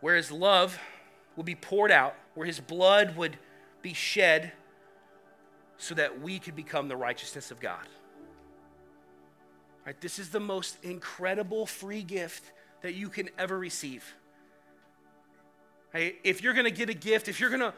Where 0.00 0.16
his 0.16 0.30
love 0.30 0.78
would 1.36 1.46
be 1.46 1.54
poured 1.54 1.90
out, 1.90 2.14
where 2.34 2.46
his 2.46 2.60
blood 2.60 3.16
would 3.16 3.38
be 3.82 3.94
shed 3.94 4.52
so 5.78 5.94
that 5.94 6.20
we 6.20 6.38
could 6.38 6.56
become 6.56 6.88
the 6.88 6.96
righteousness 6.96 7.50
of 7.50 7.60
God. 7.60 7.86
Right, 9.86 10.00
this 10.00 10.18
is 10.18 10.30
the 10.30 10.40
most 10.40 10.82
incredible 10.84 11.64
free 11.64 12.02
gift 12.02 12.50
that 12.82 12.94
you 12.94 13.08
can 13.08 13.30
ever 13.38 13.56
receive. 13.56 14.04
Right, 15.94 16.16
if 16.24 16.42
you're 16.42 16.54
going 16.54 16.64
to 16.64 16.72
get 16.72 16.90
a 16.90 16.94
gift, 16.94 17.28
if 17.28 17.38
you're 17.38 17.50
going 17.50 17.60
to 17.60 17.74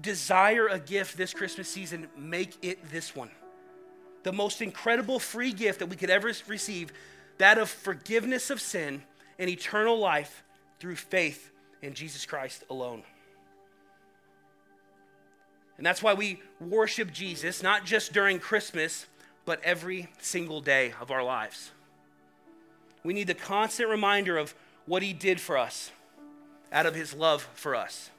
desire 0.00 0.66
a 0.66 0.80
gift 0.80 1.16
this 1.16 1.32
Christmas 1.32 1.68
season, 1.68 2.08
make 2.16 2.56
it 2.62 2.90
this 2.90 3.14
one. 3.14 3.30
The 4.24 4.32
most 4.32 4.60
incredible 4.60 5.20
free 5.20 5.52
gift 5.52 5.78
that 5.78 5.86
we 5.86 5.94
could 5.94 6.10
ever 6.10 6.32
receive, 6.48 6.92
that 7.38 7.58
of 7.58 7.70
forgiveness 7.70 8.50
of 8.50 8.60
sin 8.60 9.02
and 9.38 9.48
eternal 9.48 9.98
life 9.98 10.42
through 10.80 10.96
faith 10.96 11.52
in 11.80 11.94
Jesus 11.94 12.26
Christ 12.26 12.64
alone. 12.70 13.04
And 15.76 15.86
that's 15.86 16.02
why 16.02 16.14
we 16.14 16.40
worship 16.58 17.12
Jesus, 17.12 17.62
not 17.62 17.84
just 17.84 18.12
during 18.12 18.40
Christmas, 18.40 19.06
but 19.46 19.62
every 19.62 20.08
single 20.20 20.60
day 20.60 20.92
of 21.00 21.10
our 21.10 21.22
lives. 21.22 21.70
We 23.02 23.14
need 23.14 23.28
the 23.28 23.34
constant 23.34 23.88
reminder 23.88 24.36
of 24.36 24.54
what 24.84 25.02
he 25.02 25.12
did 25.12 25.40
for 25.40 25.56
us 25.56 25.92
out 26.72 26.84
of 26.84 26.94
his 26.94 27.14
love 27.14 27.48
for 27.54 27.74
us. 27.74 28.10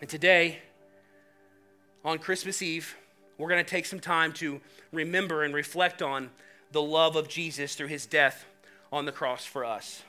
And 0.00 0.08
today, 0.08 0.60
on 2.04 2.18
Christmas 2.18 2.62
Eve, 2.62 2.96
we're 3.36 3.48
going 3.48 3.64
to 3.64 3.68
take 3.70 3.84
some 3.84 4.00
time 4.00 4.32
to 4.34 4.60
remember 4.92 5.42
and 5.42 5.52
reflect 5.52 6.00
on 6.00 6.30
the 6.70 6.82
love 6.82 7.16
of 7.16 7.28
Jesus 7.28 7.74
through 7.74 7.88
his 7.88 8.06
death 8.06 8.44
on 8.92 9.04
the 9.04 9.12
cross 9.12 9.44
for 9.44 9.64
us. 9.64 10.02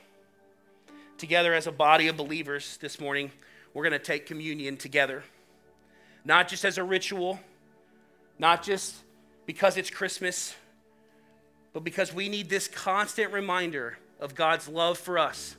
Together, 1.16 1.52
as 1.52 1.66
a 1.66 1.72
body 1.72 2.06
of 2.06 2.16
believers 2.16 2.78
this 2.80 3.00
morning, 3.00 3.32
we're 3.74 3.82
going 3.82 3.92
to 3.92 3.98
take 3.98 4.26
communion 4.26 4.76
together. 4.76 5.24
Not 6.24 6.48
just 6.48 6.64
as 6.64 6.78
a 6.78 6.84
ritual, 6.84 7.40
not 8.38 8.62
just 8.62 8.94
because 9.46 9.76
it's 9.76 9.90
Christmas, 9.90 10.54
but 11.72 11.84
because 11.84 12.12
we 12.12 12.28
need 12.28 12.48
this 12.48 12.68
constant 12.68 13.32
reminder 13.32 13.98
of 14.20 14.34
God's 14.34 14.68
love 14.68 14.98
for 14.98 15.18
us, 15.18 15.56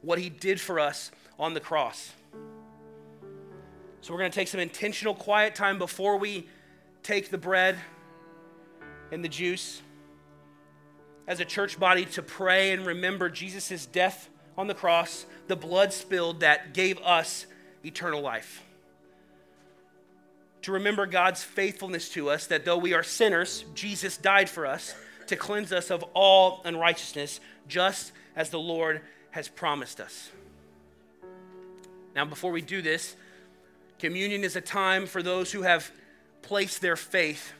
what 0.00 0.18
He 0.18 0.28
did 0.28 0.60
for 0.60 0.80
us 0.80 1.10
on 1.38 1.54
the 1.54 1.60
cross. 1.60 2.12
So, 4.00 4.12
we're 4.12 4.18
going 4.18 4.32
to 4.32 4.34
take 4.34 4.48
some 4.48 4.60
intentional 4.60 5.14
quiet 5.14 5.54
time 5.54 5.78
before 5.78 6.16
we 6.16 6.48
take 7.02 7.30
the 7.30 7.38
bread 7.38 7.78
and 9.12 9.24
the 9.24 9.28
juice 9.28 9.80
as 11.28 11.40
a 11.40 11.44
church 11.44 11.78
body 11.78 12.04
to 12.04 12.22
pray 12.22 12.72
and 12.72 12.84
remember 12.84 13.28
Jesus' 13.28 13.86
death 13.86 14.28
on 14.58 14.66
the 14.66 14.74
cross, 14.74 15.24
the 15.46 15.56
blood 15.56 15.92
spilled 15.92 16.40
that 16.40 16.74
gave 16.74 16.98
us 16.98 17.46
eternal 17.84 18.20
life. 18.20 18.62
To 20.62 20.72
remember 20.72 21.06
God's 21.06 21.42
faithfulness 21.42 22.08
to 22.10 22.30
us, 22.30 22.46
that 22.46 22.64
though 22.64 22.78
we 22.78 22.94
are 22.94 23.02
sinners, 23.02 23.64
Jesus 23.74 24.16
died 24.16 24.48
for 24.48 24.66
us 24.66 24.94
to 25.26 25.36
cleanse 25.36 25.72
us 25.72 25.90
of 25.90 26.04
all 26.14 26.62
unrighteousness, 26.64 27.40
just 27.68 28.12
as 28.36 28.50
the 28.50 28.58
Lord 28.58 29.00
has 29.30 29.48
promised 29.48 30.00
us. 30.00 30.30
Now, 32.14 32.24
before 32.24 32.52
we 32.52 32.60
do 32.60 32.82
this, 32.82 33.16
communion 33.98 34.44
is 34.44 34.56
a 34.56 34.60
time 34.60 35.06
for 35.06 35.22
those 35.22 35.50
who 35.52 35.62
have 35.62 35.90
placed 36.42 36.80
their 36.80 36.96
faith 36.96 37.52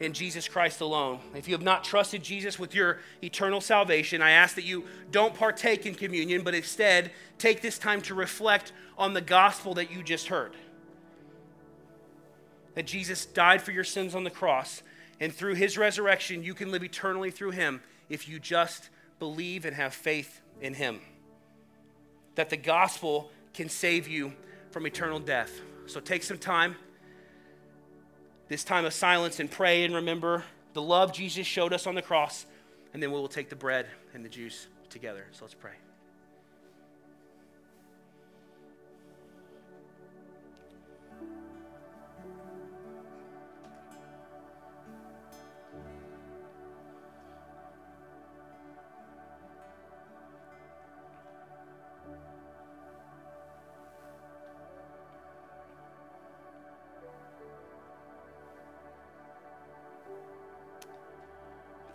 in 0.00 0.12
Jesus 0.12 0.46
Christ 0.46 0.80
alone. 0.80 1.18
If 1.34 1.48
you 1.48 1.54
have 1.54 1.62
not 1.62 1.82
trusted 1.82 2.22
Jesus 2.22 2.58
with 2.58 2.74
your 2.74 2.98
eternal 3.22 3.60
salvation, 3.60 4.22
I 4.22 4.30
ask 4.30 4.54
that 4.54 4.64
you 4.64 4.84
don't 5.10 5.34
partake 5.34 5.86
in 5.86 5.94
communion, 5.94 6.42
but 6.42 6.54
instead 6.54 7.10
take 7.38 7.62
this 7.62 7.78
time 7.78 8.00
to 8.02 8.14
reflect 8.14 8.72
on 8.96 9.12
the 9.12 9.20
gospel 9.20 9.74
that 9.74 9.90
you 9.90 10.02
just 10.02 10.28
heard. 10.28 10.52
That 12.78 12.86
Jesus 12.86 13.26
died 13.26 13.60
for 13.60 13.72
your 13.72 13.82
sins 13.82 14.14
on 14.14 14.22
the 14.22 14.30
cross, 14.30 14.84
and 15.18 15.34
through 15.34 15.54
his 15.54 15.76
resurrection, 15.76 16.44
you 16.44 16.54
can 16.54 16.70
live 16.70 16.84
eternally 16.84 17.32
through 17.32 17.50
him 17.50 17.80
if 18.08 18.28
you 18.28 18.38
just 18.38 18.88
believe 19.18 19.64
and 19.64 19.74
have 19.74 19.92
faith 19.92 20.40
in 20.60 20.74
him. 20.74 21.00
That 22.36 22.50
the 22.50 22.56
gospel 22.56 23.32
can 23.52 23.68
save 23.68 24.06
you 24.06 24.32
from 24.70 24.86
eternal 24.86 25.18
death. 25.18 25.50
So 25.86 25.98
take 25.98 26.22
some 26.22 26.38
time 26.38 26.76
this 28.46 28.62
time 28.62 28.84
of 28.84 28.92
silence 28.92 29.40
and 29.40 29.50
pray 29.50 29.82
and 29.82 29.92
remember 29.92 30.44
the 30.72 30.80
love 30.80 31.12
Jesus 31.12 31.48
showed 31.48 31.72
us 31.72 31.84
on 31.84 31.96
the 31.96 32.02
cross, 32.02 32.46
and 32.94 33.02
then 33.02 33.10
we 33.10 33.18
will 33.18 33.26
take 33.26 33.48
the 33.48 33.56
bread 33.56 33.88
and 34.14 34.24
the 34.24 34.28
juice 34.28 34.68
together. 34.88 35.26
So 35.32 35.46
let's 35.46 35.54
pray. 35.54 35.72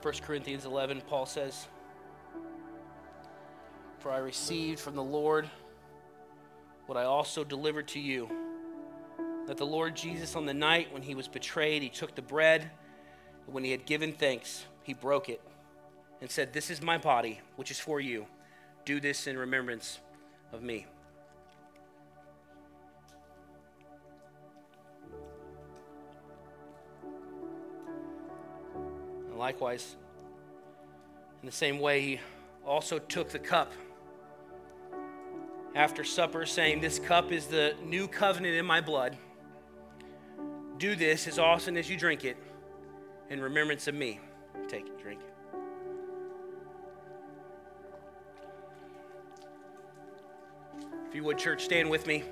First 0.04 0.24
Corinthians 0.24 0.66
11, 0.66 1.04
Paul 1.08 1.26
says, 1.26 1.70
For 4.00 4.12
I 4.12 4.18
received 4.18 4.82
from 4.82 4.96
the 4.96 5.04
Lord 5.04 5.50
what 6.88 6.98
I 6.98 7.06
also 7.06 7.46
delivered 7.46 7.88
to 7.88 8.02
you. 8.02 8.30
That 9.48 9.56
the 9.56 9.66
Lord 9.66 9.96
Jesus, 9.96 10.36
on 10.36 10.46
the 10.46 10.54
night 10.54 10.92
when 10.92 11.04
he 11.04 11.16
was 11.16 11.30
betrayed, 11.30 11.82
he 11.82 11.88
took 11.88 12.16
the 12.16 12.22
bread, 12.22 12.70
and 13.46 13.56
when 13.56 13.64
he 13.64 13.72
had 13.72 13.86
given 13.86 14.12
thanks, 14.12 14.66
he 14.84 14.94
broke 14.94 15.30
it 15.30 15.40
and 16.20 16.30
said, 16.30 16.52
This 16.52 16.70
is 16.70 16.82
my 16.82 16.98
body, 16.98 17.40
which 17.56 17.72
is 17.72 17.80
for 17.80 18.02
you. 18.02 18.26
Do 18.84 19.00
this 19.00 19.26
in 19.26 19.38
remembrance 19.38 20.02
of 20.52 20.62
me. 20.62 20.86
Likewise, 29.54 29.96
in 31.44 31.46
the 31.46 31.52
same 31.52 31.78
way, 31.78 32.02
he 32.02 32.20
also 32.66 32.98
took 32.98 33.30
the 33.30 33.38
cup 33.38 33.72
after 35.76 36.04
supper, 36.04 36.44
saying, 36.48 36.82
This 36.82 36.98
cup 36.98 37.32
is 37.32 37.46
the 37.46 37.76
new 37.84 38.08
covenant 38.08 38.56
in 38.56 38.66
my 38.66 38.82
blood. 38.82 39.16
Do 40.80 40.96
this 40.96 41.28
as 41.28 41.38
often 41.38 41.78
as 41.78 41.88
you 41.88 41.98
drink 41.98 42.26
it 42.26 42.36
in 43.30 43.40
remembrance 43.40 43.88
of 43.88 43.94
me. 43.94 44.20
Take 44.68 44.88
it, 44.88 45.00
drink 45.00 45.22
it. 45.22 45.58
If 51.10 51.14
you 51.14 51.24
would, 51.26 51.38
church, 51.38 51.64
stand 51.64 51.92
with 51.92 52.08
me. 52.08 52.24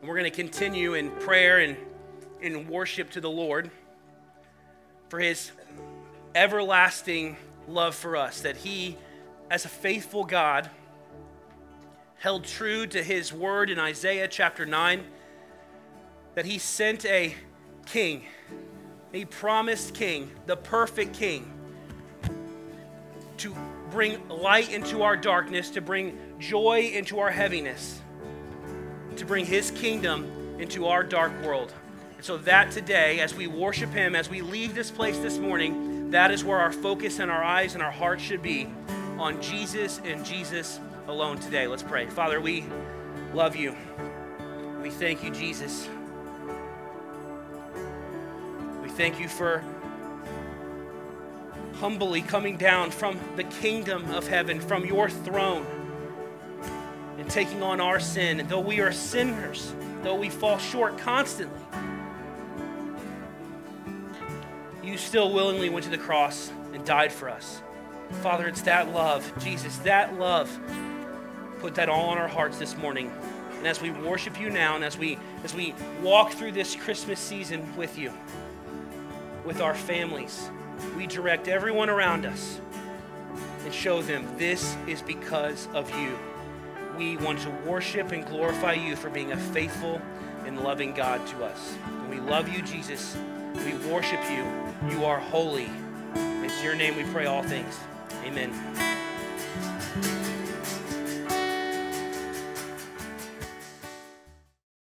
And 0.00 0.08
we're 0.08 0.18
going 0.18 0.28
to 0.30 0.36
continue 0.36 0.94
in 0.94 1.12
prayer 1.12 1.60
and 1.60 1.76
in 2.40 2.66
worship 2.66 3.10
to 3.10 3.20
the 3.20 3.30
Lord 3.30 3.70
for 5.10 5.18
his 5.18 5.50
everlasting 6.34 7.36
love 7.68 7.94
for 7.96 8.16
us, 8.16 8.40
that 8.42 8.56
he, 8.56 8.96
as 9.50 9.64
a 9.64 9.68
faithful 9.68 10.24
God, 10.24 10.70
held 12.18 12.44
true 12.44 12.86
to 12.86 13.02
his 13.02 13.32
word 13.32 13.70
in 13.70 13.78
Isaiah 13.78 14.28
chapter 14.28 14.64
9, 14.64 15.04
that 16.36 16.46
he 16.46 16.58
sent 16.58 17.04
a 17.04 17.34
king, 17.86 18.24
a 19.12 19.24
promised 19.24 19.94
king, 19.94 20.30
the 20.46 20.56
perfect 20.56 21.12
king, 21.12 21.52
to 23.38 23.54
bring 23.90 24.28
light 24.28 24.70
into 24.72 25.02
our 25.02 25.16
darkness, 25.16 25.70
to 25.70 25.80
bring 25.80 26.16
joy 26.38 26.92
into 26.94 27.18
our 27.18 27.30
heaviness, 27.30 28.00
to 29.16 29.24
bring 29.24 29.44
his 29.44 29.72
kingdom 29.72 30.56
into 30.60 30.86
our 30.86 31.02
dark 31.02 31.32
world. 31.42 31.74
And 32.20 32.24
so, 32.26 32.36
that 32.36 32.70
today, 32.70 33.20
as 33.20 33.34
we 33.34 33.46
worship 33.46 33.94
Him, 33.94 34.14
as 34.14 34.28
we 34.28 34.42
leave 34.42 34.74
this 34.74 34.90
place 34.90 35.16
this 35.20 35.38
morning, 35.38 36.10
that 36.10 36.30
is 36.30 36.44
where 36.44 36.58
our 36.58 36.70
focus 36.70 37.18
and 37.18 37.30
our 37.30 37.42
eyes 37.42 37.72
and 37.72 37.82
our 37.82 37.90
hearts 37.90 38.22
should 38.22 38.42
be 38.42 38.68
on 39.16 39.40
Jesus 39.40 40.02
and 40.04 40.22
Jesus 40.22 40.78
alone 41.08 41.38
today. 41.38 41.66
Let's 41.66 41.82
pray. 41.82 42.08
Father, 42.08 42.38
we 42.38 42.66
love 43.32 43.56
you. 43.56 43.74
We 44.82 44.90
thank 44.90 45.24
you, 45.24 45.30
Jesus. 45.30 45.88
We 48.82 48.90
thank 48.90 49.18
you 49.18 49.26
for 49.26 49.64
humbly 51.76 52.20
coming 52.20 52.58
down 52.58 52.90
from 52.90 53.18
the 53.36 53.44
kingdom 53.44 54.10
of 54.10 54.28
heaven, 54.28 54.60
from 54.60 54.84
your 54.84 55.08
throne, 55.08 55.64
and 57.16 57.30
taking 57.30 57.62
on 57.62 57.80
our 57.80 57.98
sin. 57.98 58.40
And 58.40 58.48
though 58.50 58.60
we 58.60 58.80
are 58.80 58.92
sinners, 58.92 59.74
though 60.02 60.16
we 60.16 60.28
fall 60.28 60.58
short 60.58 60.98
constantly, 60.98 61.58
still 65.00 65.32
willingly 65.32 65.68
went 65.68 65.84
to 65.84 65.90
the 65.90 65.98
cross 65.98 66.52
and 66.72 66.84
died 66.84 67.12
for 67.12 67.28
us. 67.28 67.62
Father, 68.22 68.46
it's 68.46 68.62
that 68.62 68.92
love, 68.92 69.32
Jesus, 69.40 69.76
that 69.78 70.18
love. 70.18 70.50
Put 71.60 71.74
that 71.76 71.88
all 71.88 72.10
on 72.10 72.18
our 72.18 72.28
hearts 72.28 72.58
this 72.58 72.76
morning. 72.76 73.12
And 73.58 73.66
as 73.66 73.80
we 73.80 73.90
worship 73.90 74.40
you 74.40 74.50
now 74.50 74.74
and 74.74 74.84
as 74.84 74.96
we 74.96 75.18
as 75.44 75.54
we 75.54 75.74
walk 76.02 76.32
through 76.32 76.52
this 76.52 76.74
Christmas 76.74 77.20
season 77.20 77.76
with 77.76 77.98
you, 77.98 78.12
with 79.44 79.60
our 79.60 79.74
families, 79.74 80.50
we 80.96 81.06
direct 81.06 81.48
everyone 81.48 81.90
around 81.90 82.24
us 82.24 82.60
and 83.64 83.74
show 83.74 84.00
them 84.02 84.26
this 84.38 84.76
is 84.86 85.02
because 85.02 85.68
of 85.74 85.90
you. 86.00 86.18
We 86.96 87.16
want 87.18 87.40
to 87.40 87.50
worship 87.66 88.12
and 88.12 88.26
glorify 88.26 88.74
you 88.74 88.96
for 88.96 89.10
being 89.10 89.32
a 89.32 89.36
faithful 89.36 90.00
and 90.46 90.60
loving 90.60 90.92
God 90.94 91.26
to 91.28 91.44
us. 91.44 91.76
And 91.86 92.10
we 92.10 92.18
love 92.20 92.48
you, 92.48 92.62
Jesus. 92.62 93.16
We 93.54 93.74
worship 93.90 94.20
you. 94.30 94.44
You 94.90 95.04
are 95.04 95.18
holy. 95.18 95.70
It's 96.14 96.62
your 96.62 96.74
name 96.74 96.96
we 96.96 97.04
pray 97.12 97.26
all 97.26 97.42
things. 97.42 97.78
Amen. 98.24 98.89